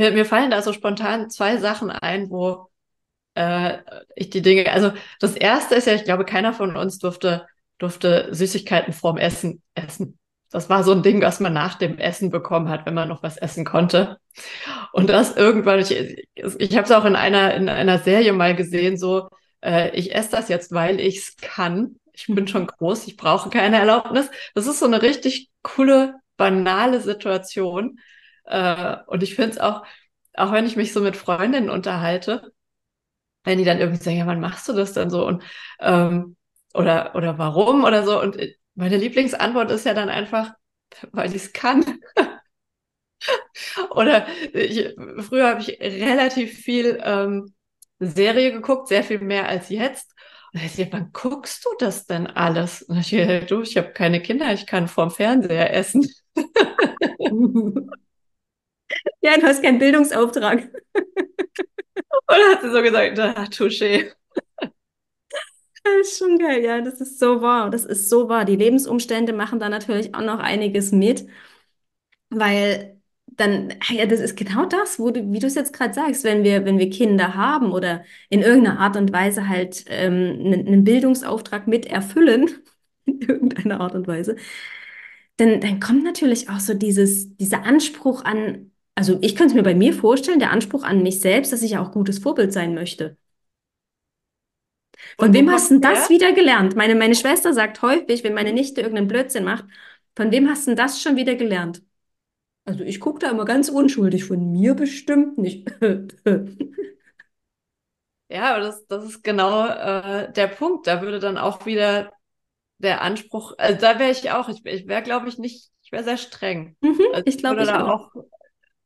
Mir, 0.03 0.11
mir 0.11 0.25
fallen 0.25 0.51
da 0.51 0.63
so 0.63 0.73
spontan 0.73 1.31
zwei 1.31 1.59
Sachen 1.59 1.91
ein, 1.91 2.29
wo 2.29 2.67
äh, 3.35 3.79
ich 4.17 4.31
die 4.31 4.43
Dinge, 4.43 4.71
also 4.73 4.93
das 5.21 5.37
erste 5.37 5.77
ist 5.77 5.87
ja, 5.87 5.95
ich 5.95 6.05
glaube, 6.05 6.25
keiner 6.25 6.53
von 6.53 6.77
uns 6.77 6.99
durfte 6.99 7.47
durfte 7.79 8.29
Süßigkeiten 8.33 8.93
vorm 8.93 9.17
Essen 9.19 9.63
essen. 9.75 10.19
Das 10.51 10.69
war 10.69 10.85
so 10.85 10.93
ein 10.93 11.03
Ding, 11.03 11.23
was 11.23 11.41
man 11.41 11.53
nach 11.53 11.77
dem 11.77 11.99
Essen 11.99 12.31
bekommen 12.31 12.69
hat, 12.69 12.85
wenn 12.87 12.95
man 12.95 13.09
noch 13.09 13.23
was 13.23 13.37
essen 13.37 13.65
konnte. 13.65 14.19
Und 14.93 15.09
das 15.09 15.37
irgendwann, 15.37 15.79
ich, 15.81 15.93
ich 16.35 16.77
habe 16.77 16.85
es 16.85 16.91
auch 16.93 17.05
in 17.05 17.17
einer, 17.17 17.55
in 17.55 17.69
einer 17.69 17.99
Serie 17.99 18.33
mal 18.33 18.57
gesehen, 18.57 18.97
so, 18.97 19.29
äh, 19.63 19.91
ich 19.97 20.15
esse 20.15 20.31
das 20.33 20.49
jetzt, 20.49 20.73
weil 20.73 21.01
ich 21.01 21.19
es 21.19 21.37
kann. 21.37 21.97
Ich 22.13 22.27
bin 22.27 22.49
schon 22.49 22.67
groß, 22.67 23.07
ich 23.07 23.17
brauche 23.17 23.51
keine 23.51 23.79
Erlaubnis. 23.79 24.31
Das 24.55 24.67
ist 24.67 24.81
so 24.81 24.87
eine 24.87 25.03
richtig 25.03 25.51
coole, 25.63 26.17
banale 26.37 27.01
Situation. 27.01 27.99
Äh, 28.45 28.97
und 29.07 29.23
ich 29.23 29.35
finde 29.35 29.53
es 29.53 29.59
auch, 29.59 29.85
auch 30.35 30.53
wenn 30.53 30.67
ich 30.67 30.77
mich 30.77 30.93
so 30.93 31.01
mit 31.01 31.17
Freundinnen 31.17 31.71
unterhalte, 31.71 32.53
wenn 33.45 33.59
die 33.59 33.65
dann 33.65 33.79
irgendwie 33.81 34.03
sagen, 34.03 34.17
ja, 34.19 34.27
wann 34.27 34.41
machst 34.41 34.69
du 34.69 34.73
das 34.73 34.93
denn 34.93 35.11
so? 35.11 35.27
Und 35.27 35.43
ähm, 35.81 36.37
oder, 36.75 37.15
oder 37.15 37.39
warum 37.39 37.85
oder 37.85 38.05
so. 38.05 38.21
Und 38.21 38.37
äh, 38.39 38.55
meine 38.75 38.97
Lieblingsantwort 38.97 39.71
ist 39.71 39.87
ja 39.87 39.95
dann 39.95 40.09
einfach, 40.09 40.53
weil 41.13 41.31
ich 41.31 41.37
es 41.37 41.53
kann. 41.53 41.85
oder 43.91 44.27
ich, 44.53 44.95
früher 45.21 45.49
habe 45.49 45.61
ich 45.61 45.81
relativ 45.81 46.59
viel 46.59 47.01
ähm, 47.03 47.55
Serie 47.99 48.53
geguckt, 48.53 48.89
sehr 48.89 49.05
viel 49.05 49.21
mehr 49.21 49.49
als 49.49 49.69
jetzt. 49.69 50.13
Und 50.53 50.63
ich 50.63 50.77
dachte, 50.77 50.93
wann 50.93 51.11
guckst 51.13 51.65
du 51.65 51.71
das 51.79 52.07
denn 52.07 52.27
alles? 52.27 52.83
Und 52.83 52.99
ich 52.99 53.47
du, 53.47 53.63
ich 53.63 53.77
habe 53.77 53.93
keine 53.93 54.21
Kinder, 54.21 54.53
ich 54.53 54.67
kann 54.67 54.89
vorm 54.89 55.11
Fernseher 55.11 55.73
essen. 55.75 56.07
ja, 59.21 59.37
du 59.39 59.43
hast 59.47 59.63
keinen 59.63 59.79
Bildungsauftrag. 59.79 60.69
Und 62.27 62.37
hat 62.51 62.63
sie 62.63 62.71
so 62.71 62.83
gesagt, 62.83 63.19
ah, 63.19 63.45
touché. 63.45 64.13
Das 65.85 66.09
ist 66.13 66.19
schon 66.19 66.39
geil, 66.39 66.63
ja, 66.65 66.81
das 66.81 67.01
ist 67.01 67.19
so 67.19 67.41
wahr. 67.43 67.71
Das 67.71 67.85
ist 67.85 68.09
so 68.09 68.29
wahr. 68.29 68.45
Die 68.45 68.57
Lebensumstände 68.57 69.33
machen 69.33 69.59
da 69.59 69.69
natürlich 69.69 70.15
auch 70.15 70.21
noch 70.23 70.39
einiges 70.39 70.93
mit, 70.93 71.27
weil 72.31 73.01
dann, 73.27 73.73
ja, 73.89 74.07
das 74.07 74.21
ist 74.21 74.37
genau 74.37 74.67
das, 74.67 74.99
wo 74.99 75.11
du, 75.11 75.33
wie 75.33 75.39
du 75.39 75.47
es 75.47 75.55
jetzt 75.55 75.73
gerade 75.73 75.95
sagst, 75.95 76.25
wenn 76.25 76.45
wir, 76.45 76.65
wenn 76.65 76.79
wir 76.79 76.91
Kinder 76.91 77.35
haben 77.35 77.73
oder 77.73 78.05
in 78.29 78.43
irgendeiner 78.43 78.79
Art 78.81 78.97
und 78.97 79.13
Weise 79.13 79.49
halt 79.49 79.85
ähm, 79.89 80.39
einen, 80.41 80.67
einen 80.67 80.85
Bildungsauftrag 80.85 81.67
mit 81.67 81.87
erfüllen, 81.87 82.51
in 83.07 83.21
irgendeiner 83.23 83.81
Art 83.81 83.95
und 83.95 84.07
Weise, 84.07 84.37
dann, 85.37 85.61
dann 85.61 85.81
kommt 85.81 86.05
natürlich 86.05 86.49
auch 86.51 86.61
so 86.61 86.75
dieses, 86.75 87.37
dieser 87.37 87.65
Anspruch 87.65 88.25
an, 88.25 88.72
also 88.95 89.19
ich 89.23 89.37
könnte 89.37 89.53
es 89.53 89.55
mir 89.55 89.63
bei 89.63 89.75
mir 89.75 89.93
vorstellen, 89.95 90.39
der 90.39 90.51
Anspruch 90.51 90.85
an 90.85 91.03
mich 91.03 91.21
selbst, 91.21 91.53
dass 91.53 91.63
ich 91.63 91.77
auch 91.79 91.93
gutes 91.93 92.19
Vorbild 92.19 92.53
sein 92.53 92.75
möchte. 92.75 93.17
Von 95.19 95.33
wem 95.33 95.51
hast 95.51 95.71
du 95.71 95.81
das 95.81 96.09
wieder 96.11 96.33
gelernt? 96.33 96.77
Meine, 96.77 96.95
meine 96.95 97.15
Schwester 97.15 97.53
sagt 97.55 97.81
häufig, 97.83 98.25
wenn 98.25 98.35
meine 98.35 98.53
Nichte 98.53 98.81
irgendeinen 98.81 99.09
Blödsinn 99.09 99.45
macht, 99.45 99.65
von 100.17 100.31
wem 100.31 100.49
hast 100.49 100.67
du 100.69 100.75
das 100.75 101.01
schon 101.01 101.17
wieder 101.17 101.35
gelernt? 101.35 101.83
Also 102.65 102.85
ich 102.85 103.01
gucke 103.01 103.21
da 103.21 103.31
immer 103.31 103.45
ganz 103.45 103.69
unschuldig, 103.69 104.25
von 104.25 104.53
mir 104.53 104.75
bestimmt 104.75 105.39
nicht. 105.39 105.69
ja, 108.29 108.55
aber 108.55 108.61
das, 108.61 108.87
das 108.87 109.05
ist 109.05 109.23
genau 109.25 109.67
äh, 109.67 110.33
der 110.33 110.47
Punkt. 110.49 110.87
Da 110.87 111.03
würde 111.03 111.19
dann 111.19 111.39
auch 111.39 111.67
wieder 111.67 112.13
der 112.79 113.03
Anspruch, 113.03 113.55
also 113.59 113.81
da 113.81 113.99
wäre 113.99 114.11
ich 114.13 114.31
auch, 114.33 114.49
ich, 114.49 114.65
ich 114.67 114.89
wäre, 114.89 115.03
glaube 115.03 115.29
ich, 115.29 115.39
nicht, 115.39 115.71
ich 115.83 115.93
wäre 115.93 116.05
sehr 116.05 116.19
streng. 116.19 116.77
Mhm, 116.81 117.01
also 117.13 117.25
ich 117.27 117.39
glaube, 117.39 117.63
ich 117.63 117.69
da 117.69 117.85
auch. 117.85 117.95
auch 117.95 118.11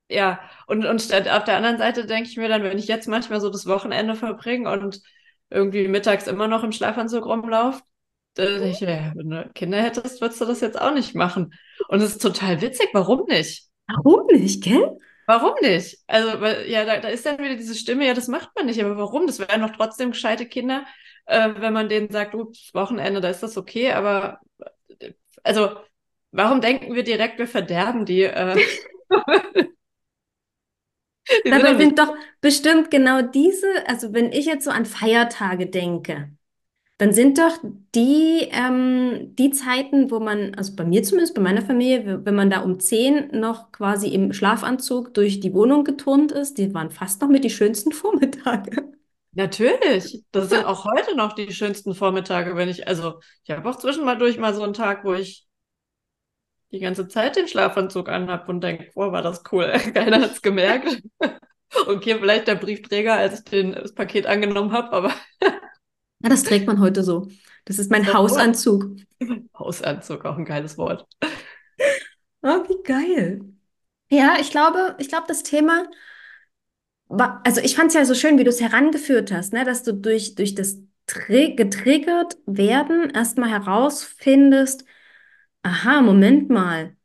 ja, 0.08 0.40
und, 0.66 0.84
und 0.84 1.12
auf 1.12 1.44
der 1.44 1.56
anderen 1.56 1.78
Seite 1.78 2.06
denke 2.06 2.28
ich 2.28 2.36
mir 2.36 2.48
dann, 2.48 2.62
wenn 2.62 2.78
ich 2.78 2.86
jetzt 2.86 3.08
manchmal 3.08 3.40
so 3.40 3.50
das 3.50 3.66
Wochenende 3.66 4.14
verbringe 4.14 4.70
und 4.70 5.00
irgendwie 5.50 5.88
mittags 5.88 6.26
immer 6.26 6.48
noch 6.48 6.64
im 6.64 6.72
Schlafanzug 6.72 7.26
rumlauft, 7.26 7.84
dann 8.34 8.62
ich, 8.62 8.80
ja, 8.80 9.12
wenn 9.14 9.30
du 9.30 9.50
Kinder 9.54 9.80
hättest, 9.80 10.20
würdest 10.20 10.40
du 10.40 10.44
das 10.44 10.60
jetzt 10.60 10.80
auch 10.80 10.92
nicht 10.92 11.14
machen. 11.14 11.54
Und 11.88 12.02
es 12.02 12.12
ist 12.12 12.22
total 12.22 12.60
witzig, 12.60 12.90
warum 12.92 13.24
nicht? 13.26 13.66
Warum 13.88 14.26
nicht, 14.26 14.62
gell? 14.62 14.98
Warum 15.26 15.54
nicht? 15.60 15.98
Also, 16.06 16.40
weil, 16.40 16.68
ja, 16.68 16.84
da, 16.84 16.98
da 16.98 17.08
ist 17.08 17.26
dann 17.26 17.38
wieder 17.38 17.56
diese 17.56 17.74
Stimme, 17.74 18.06
ja, 18.06 18.14
das 18.14 18.28
macht 18.28 18.50
man 18.54 18.66
nicht, 18.66 18.82
aber 18.82 18.96
warum? 18.96 19.26
Das 19.26 19.38
wären 19.38 19.62
doch 19.62 19.70
trotzdem 19.70 20.10
gescheite 20.10 20.46
Kinder, 20.46 20.84
äh, 21.24 21.50
wenn 21.56 21.72
man 21.72 21.88
denen 21.88 22.10
sagt, 22.10 22.34
ups, 22.34 22.72
Wochenende, 22.74 23.20
da 23.20 23.30
ist 23.30 23.42
das 23.42 23.56
okay, 23.56 23.92
aber 23.92 24.40
also 25.42 25.70
warum 26.32 26.60
denken 26.60 26.94
wir 26.94 27.04
direkt, 27.04 27.38
wir 27.38 27.48
verderben 27.48 28.04
die? 28.04 28.22
Äh, 28.22 28.56
die 28.56 28.64
Dabei 31.48 31.76
sind, 31.76 31.98
doch 31.98 32.14
bestimmt 32.40 32.90
genau 32.90 33.22
diese, 33.22 33.66
also 33.86 34.12
wenn 34.12 34.32
ich 34.32 34.46
jetzt 34.46 34.64
so 34.64 34.70
an 34.70 34.86
Feiertage 34.86 35.66
denke, 35.66 36.30
dann 36.98 37.12
sind 37.12 37.38
doch 37.38 37.58
die, 37.94 38.48
ähm, 38.52 39.34
die 39.36 39.50
Zeiten, 39.50 40.10
wo 40.10 40.18
man, 40.18 40.54
also 40.54 40.74
bei 40.74 40.84
mir 40.84 41.02
zumindest, 41.02 41.34
bei 41.34 41.42
meiner 41.42 41.62
Familie, 41.62 42.24
wenn 42.24 42.34
man 42.34 42.48
da 42.48 42.60
um 42.60 42.80
10 42.80 43.38
noch 43.38 43.70
quasi 43.70 44.08
im 44.08 44.32
Schlafanzug 44.32 45.12
durch 45.12 45.40
die 45.40 45.52
Wohnung 45.52 45.84
geturnt 45.84 46.32
ist, 46.32 46.56
die 46.56 46.72
waren 46.72 46.90
fast 46.90 47.20
noch 47.20 47.28
mit 47.28 47.44
die 47.44 47.50
schönsten 47.50 47.92
Vormittage. 47.92 48.92
Natürlich, 49.32 50.24
das 50.32 50.48
sind 50.48 50.64
auch 50.64 50.86
heute 50.86 51.14
noch 51.14 51.34
die 51.34 51.52
schönsten 51.52 51.94
Vormittage, 51.94 52.56
wenn 52.56 52.70
ich, 52.70 52.88
also 52.88 53.20
ich 53.44 53.50
habe 53.50 53.68
auch 53.68 53.76
zwischendurch 53.76 54.38
mal 54.38 54.54
so 54.54 54.62
einen 54.62 54.72
Tag, 54.72 55.04
wo 55.04 55.12
ich 55.12 55.45
die 56.72 56.80
ganze 56.80 57.08
Zeit 57.08 57.36
den 57.36 57.48
Schlafanzug 57.48 58.08
anhab 58.08 58.48
und 58.48 58.60
denke, 58.62 58.90
boah, 58.94 59.12
war 59.12 59.22
das 59.22 59.42
cool. 59.52 59.72
Keiner 59.94 60.20
hat 60.20 60.32
es 60.32 60.42
gemerkt. 60.42 61.02
okay, 61.86 62.16
vielleicht 62.18 62.48
der 62.48 62.56
Briefträger, 62.56 63.14
als 63.14 63.40
ich 63.40 63.44
den, 63.44 63.72
das 63.72 63.94
Paket 63.94 64.26
angenommen 64.26 64.72
habe, 64.72 64.92
aber 64.92 65.14
Ja, 66.20 66.30
das 66.30 66.44
trägt 66.44 66.66
man 66.66 66.80
heute 66.80 67.02
so. 67.02 67.28
Das 67.66 67.78
ist 67.78 67.90
mein 67.90 68.04
das 68.04 68.14
Hausanzug. 68.14 68.86
Hausanzug, 69.58 70.24
auch 70.24 70.36
ein 70.38 70.44
geiles 70.44 70.78
Wort. 70.78 71.06
Oh, 72.42 72.62
wie 72.68 72.82
geil. 72.84 73.40
Ja, 74.08 74.36
ich 74.40 74.50
glaube, 74.50 74.96
ich 74.98 75.08
glaube, 75.08 75.26
das 75.28 75.42
Thema 75.42 75.86
war, 77.08 77.42
also 77.44 77.60
ich 77.60 77.76
fand 77.76 77.88
es 77.88 77.94
ja 77.94 78.04
so 78.04 78.14
schön, 78.14 78.38
wie 78.38 78.44
du 78.44 78.50
es 78.50 78.60
herangeführt 78.60 79.32
hast, 79.32 79.52
ne, 79.52 79.64
dass 79.64 79.82
du 79.82 79.92
durch, 79.92 80.34
durch 80.34 80.54
das 80.54 80.78
getriggert 81.06 82.36
werden 82.46 83.10
erstmal 83.10 83.50
herausfindest, 83.50 84.84
aha, 85.66 86.02
Moment 86.02 86.48
mal. 86.50 86.96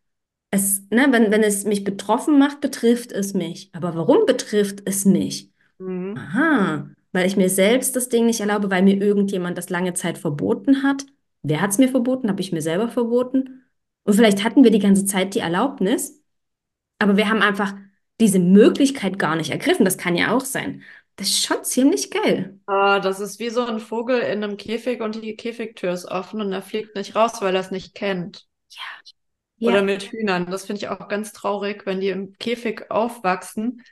Es, 0.51 0.83
ne, 0.91 1.07
wenn, 1.11 1.31
wenn 1.31 1.43
es 1.43 1.65
mich 1.65 1.83
betroffen 1.85 2.39
macht, 2.39 2.61
betrifft 2.61 3.11
es 3.11 3.33
mich. 3.33 3.69
Aber 3.73 3.95
warum 3.95 4.25
betrifft 4.25 4.83
es 4.85 5.05
mich? 5.05 5.51
Mhm. 5.79 6.15
Aha, 6.15 6.89
weil 7.13 7.27
ich 7.27 7.37
mir 7.37 7.49
selbst 7.49 7.95
das 7.95 8.09
Ding 8.09 8.25
nicht 8.27 8.41
erlaube, 8.41 8.71
weil 8.71 8.83
mir 8.83 8.97
irgendjemand 9.01 9.57
das 9.57 9.69
lange 9.69 9.93
Zeit 9.95 10.17
verboten 10.17 10.83
hat. 10.83 11.05
Wer 11.43 11.61
hat 11.61 11.71
es 11.71 11.79
mir 11.79 11.89
verboten? 11.89 12.29
Habe 12.29 12.41
ich 12.41 12.51
mir 12.53 12.61
selber 12.61 12.89
verboten? 12.89 13.63
Und 14.05 14.15
vielleicht 14.15 14.43
hatten 14.43 14.63
wir 14.63 14.71
die 14.71 14.79
ganze 14.79 15.05
Zeit 15.05 15.35
die 15.35 15.39
Erlaubnis, 15.39 16.21
aber 16.99 17.17
wir 17.17 17.29
haben 17.29 17.41
einfach 17.43 17.75
diese 18.21 18.39
Möglichkeit 18.39 19.19
gar 19.19 19.35
nicht 19.37 19.51
ergriffen. 19.51 19.85
Das 19.85 19.97
kann 19.97 20.15
ja 20.17 20.33
auch 20.35 20.45
sein. 20.45 20.83
Das 21.17 21.29
ist 21.29 21.45
schon 21.45 21.63
ziemlich 21.63 22.11
geil. 22.11 22.59
Ah, 22.65 22.99
das 22.99 23.19
ist 23.19 23.37
wie 23.39 23.49
so 23.51 23.63
ein 23.65 23.79
Vogel 23.79 24.19
in 24.21 24.43
einem 24.43 24.57
Käfig 24.57 25.01
und 25.01 25.15
die 25.23 25.35
Käfigtür 25.35 25.91
ist 25.93 26.05
offen 26.05 26.41
und 26.41 26.51
er 26.53 26.61
fliegt 26.63 26.95
nicht 26.95 27.15
raus, 27.15 27.39
weil 27.41 27.53
er 27.55 27.61
es 27.61 27.69
nicht 27.71 27.93
kennt. 27.95 28.47
Ja. 28.71 29.67
Oder 29.67 29.77
ja. 29.77 29.83
mit 29.83 30.03
Hühnern. 30.11 30.47
Das 30.47 30.65
finde 30.65 30.79
ich 30.79 30.87
auch 30.89 31.07
ganz 31.07 31.33
traurig, 31.33 31.85
wenn 31.85 32.01
die 32.01 32.09
im 32.09 32.33
Käfig 32.33 32.89
aufwachsen 32.89 33.83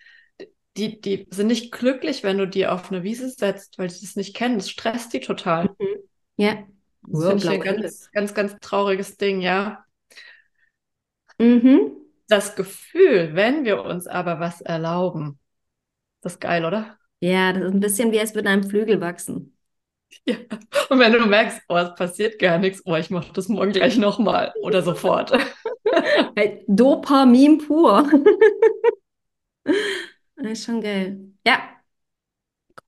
die, 0.79 1.01
die 1.01 1.27
sind 1.29 1.47
nicht 1.47 1.71
glücklich, 1.71 2.23
wenn 2.23 2.37
du 2.37 2.47
die 2.47 2.67
auf 2.67 2.91
eine 2.91 3.03
Wiese 3.03 3.29
setzt, 3.29 3.77
weil 3.77 3.89
sie 3.89 4.05
das 4.05 4.15
nicht 4.15 4.35
kennen. 4.35 4.57
Das 4.57 4.69
stresst 4.69 5.13
die 5.13 5.19
total. 5.19 5.75
Mhm. 5.77 5.87
Ja. 6.37 6.63
Das 7.01 7.25
finde 7.25 7.43
ich 7.43 7.49
ein 7.49 7.61
ganz, 7.61 8.11
ganz, 8.11 8.33
ganz 8.33 8.55
trauriges 8.61 9.17
Ding, 9.17 9.41
ja. 9.41 9.83
Mhm. 11.37 11.91
Das 12.27 12.55
Gefühl, 12.55 13.31
wenn 13.33 13.65
wir 13.65 13.83
uns 13.83 14.07
aber 14.07 14.39
was 14.39 14.61
erlauben, 14.61 15.39
das 16.21 16.33
ist 16.33 16.41
geil, 16.41 16.65
oder? 16.65 16.97
Ja, 17.21 17.51
das 17.53 17.63
ist 17.63 17.73
ein 17.73 17.79
bisschen 17.79 18.11
wie, 18.11 18.19
als 18.19 18.35
würde 18.35 18.49
einem 18.49 18.63
Flügel 18.63 19.01
wachsen. 19.01 19.57
Ja. 20.25 20.35
Und 20.89 20.99
wenn 20.99 21.11
du 21.13 21.25
merkst, 21.25 21.61
oh, 21.69 21.77
es 21.77 21.95
passiert 21.95 22.39
gar 22.39 22.57
nichts, 22.57 22.81
oh, 22.85 22.95
ich 22.95 23.09
mache 23.09 23.31
das 23.33 23.47
morgen 23.47 23.71
gleich 23.71 23.97
nochmal 23.97 24.53
oder 24.61 24.81
sofort. 24.81 25.31
Hey, 26.35 26.63
Dopamin 26.67 27.57
pur. 27.57 28.07
Das 30.35 30.45
ist 30.51 30.65
schon 30.65 30.81
geil. 30.81 31.33
Ja, 31.45 31.59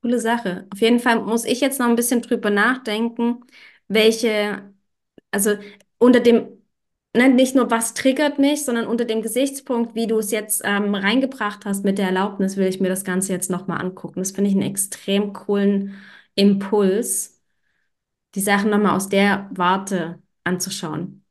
coole 0.02 0.20
Sache. 0.20 0.68
Auf 0.72 0.82
jeden 0.82 1.00
Fall 1.00 1.22
muss 1.22 1.46
ich 1.46 1.62
jetzt 1.62 1.80
noch 1.80 1.88
ein 1.88 1.96
bisschen 1.96 2.22
drüber 2.22 2.50
nachdenken, 2.50 3.42
welche, 3.88 4.74
also 5.32 5.56
unter 5.98 6.20
dem, 6.20 6.48
ne, 7.16 7.30
nicht 7.30 7.56
nur 7.56 7.72
was 7.72 7.94
triggert 7.94 8.40
mich, 8.40 8.66
sondern 8.66 8.88
unter 8.88 9.06
dem 9.06 9.22
Gesichtspunkt, 9.22 9.96
wie 9.96 10.08
du 10.08 10.20
es 10.20 10.32
jetzt 10.32 10.62
ähm, 10.66 10.96
reingebracht 10.96 11.66
hast 11.66 11.84
mit 11.86 11.98
der 11.98 12.08
Erlaubnis, 12.08 12.58
will 12.58 12.68
ich 12.68 12.80
mir 12.80 12.90
das 12.90 13.04
Ganze 13.04 13.34
jetzt 13.34 13.50
nochmal 13.52 13.82
angucken. 13.82 14.20
Das 14.20 14.32
finde 14.32 14.50
ich 14.50 14.56
einen 14.56 14.66
extrem 14.70 15.34
coolen 15.34 15.96
Impuls, 16.36 17.42
die 18.36 18.42
Sachen 18.42 18.70
nochmal 18.70 18.96
aus 18.96 19.10
der 19.10 19.50
Warte 19.52 20.22
anzuschauen. 20.44 21.26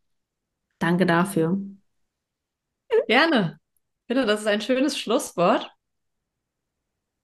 Danke 0.79 1.07
dafür. 1.07 1.59
Gerne. 3.07 3.59
Bitte, 4.07 4.27
das 4.27 4.41
ist 4.41 4.47
ein 4.47 4.61
schönes 4.61 4.99
Schlusswort. 4.99 5.71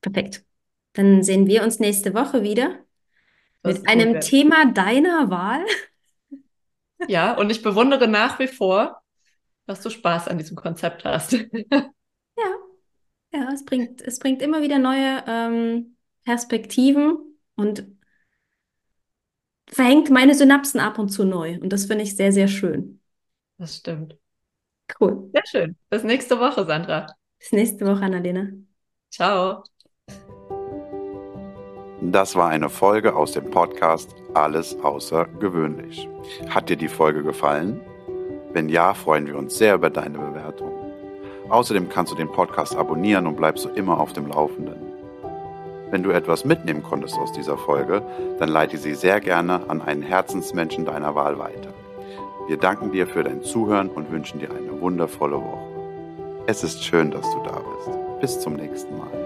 Perfekt. 0.00 0.44
Dann 0.92 1.22
sehen 1.22 1.46
wir 1.46 1.62
uns 1.62 1.78
nächste 1.78 2.14
Woche 2.14 2.42
wieder 2.42 2.78
das 3.62 3.78
mit 3.78 3.88
einem 3.88 4.14
gut, 4.14 4.22
Thema 4.22 4.72
deiner 4.72 5.30
Wahl. 5.30 5.64
Ja, 7.08 7.34
und 7.34 7.50
ich 7.50 7.62
bewundere 7.62 8.08
nach 8.08 8.38
wie 8.38 8.46
vor, 8.46 9.02
dass 9.66 9.82
du 9.82 9.90
Spaß 9.90 10.28
an 10.28 10.38
diesem 10.38 10.56
Konzept 10.56 11.04
hast. 11.04 11.32
Ja, 12.38 12.54
ja, 13.32 13.52
es 13.52 13.64
bringt, 13.64 14.00
es 14.02 14.18
bringt 14.18 14.40
immer 14.42 14.62
wieder 14.62 14.78
neue 14.78 15.24
ähm, 15.26 15.96
Perspektiven 16.24 17.25
und 17.56 17.86
verhängt 19.68 20.10
meine 20.10 20.34
Synapsen 20.34 20.80
ab 20.80 20.98
und 20.98 21.08
zu 21.08 21.24
neu. 21.24 21.58
Und 21.60 21.70
das 21.72 21.86
finde 21.86 22.04
ich 22.04 22.16
sehr, 22.16 22.32
sehr 22.32 22.48
schön. 22.48 23.00
Das 23.58 23.76
stimmt. 23.76 24.16
Cool. 25.00 25.30
Sehr 25.32 25.46
schön. 25.46 25.76
Bis 25.90 26.04
nächste 26.04 26.38
Woche, 26.38 26.64
Sandra. 26.64 27.06
Bis 27.38 27.52
nächste 27.52 27.86
Woche, 27.86 28.04
Annalena. 28.04 28.48
Ciao. 29.10 29.64
Das 32.02 32.36
war 32.36 32.50
eine 32.50 32.68
Folge 32.68 33.16
aus 33.16 33.32
dem 33.32 33.50
Podcast 33.50 34.14
Alles 34.34 34.76
außergewöhnlich. 34.78 36.08
Hat 36.50 36.68
dir 36.68 36.76
die 36.76 36.88
Folge 36.88 37.22
gefallen? 37.22 37.80
Wenn 38.52 38.68
ja, 38.68 38.94
freuen 38.94 39.26
wir 39.26 39.36
uns 39.36 39.58
sehr 39.58 39.74
über 39.74 39.90
deine 39.90 40.18
Bewertung. 40.18 40.72
Außerdem 41.48 41.88
kannst 41.88 42.12
du 42.12 42.16
den 42.16 42.30
Podcast 42.30 42.76
abonnieren 42.76 43.26
und 43.26 43.36
bleibst 43.36 43.64
so 43.64 43.70
immer 43.70 43.98
auf 43.98 44.12
dem 44.12 44.28
Laufenden. 44.28 44.85
Wenn 45.90 46.02
du 46.02 46.10
etwas 46.10 46.44
mitnehmen 46.44 46.82
konntest 46.82 47.16
aus 47.16 47.32
dieser 47.32 47.56
Folge, 47.56 48.02
dann 48.38 48.48
leite 48.48 48.76
sie 48.76 48.94
sehr 48.94 49.20
gerne 49.20 49.68
an 49.68 49.80
einen 49.80 50.02
Herzensmenschen 50.02 50.84
deiner 50.84 51.14
Wahl 51.14 51.38
weiter. 51.38 51.72
Wir 52.48 52.56
danken 52.56 52.92
dir 52.92 53.06
für 53.06 53.22
dein 53.22 53.42
Zuhören 53.42 53.88
und 53.88 54.10
wünschen 54.10 54.40
dir 54.40 54.50
eine 54.50 54.80
wundervolle 54.80 55.36
Woche. 55.36 55.66
Es 56.46 56.62
ist 56.62 56.84
schön, 56.84 57.10
dass 57.10 57.28
du 57.32 57.42
da 57.44 57.60
bist. 57.60 58.20
Bis 58.20 58.40
zum 58.40 58.54
nächsten 58.54 58.96
Mal. 58.96 59.25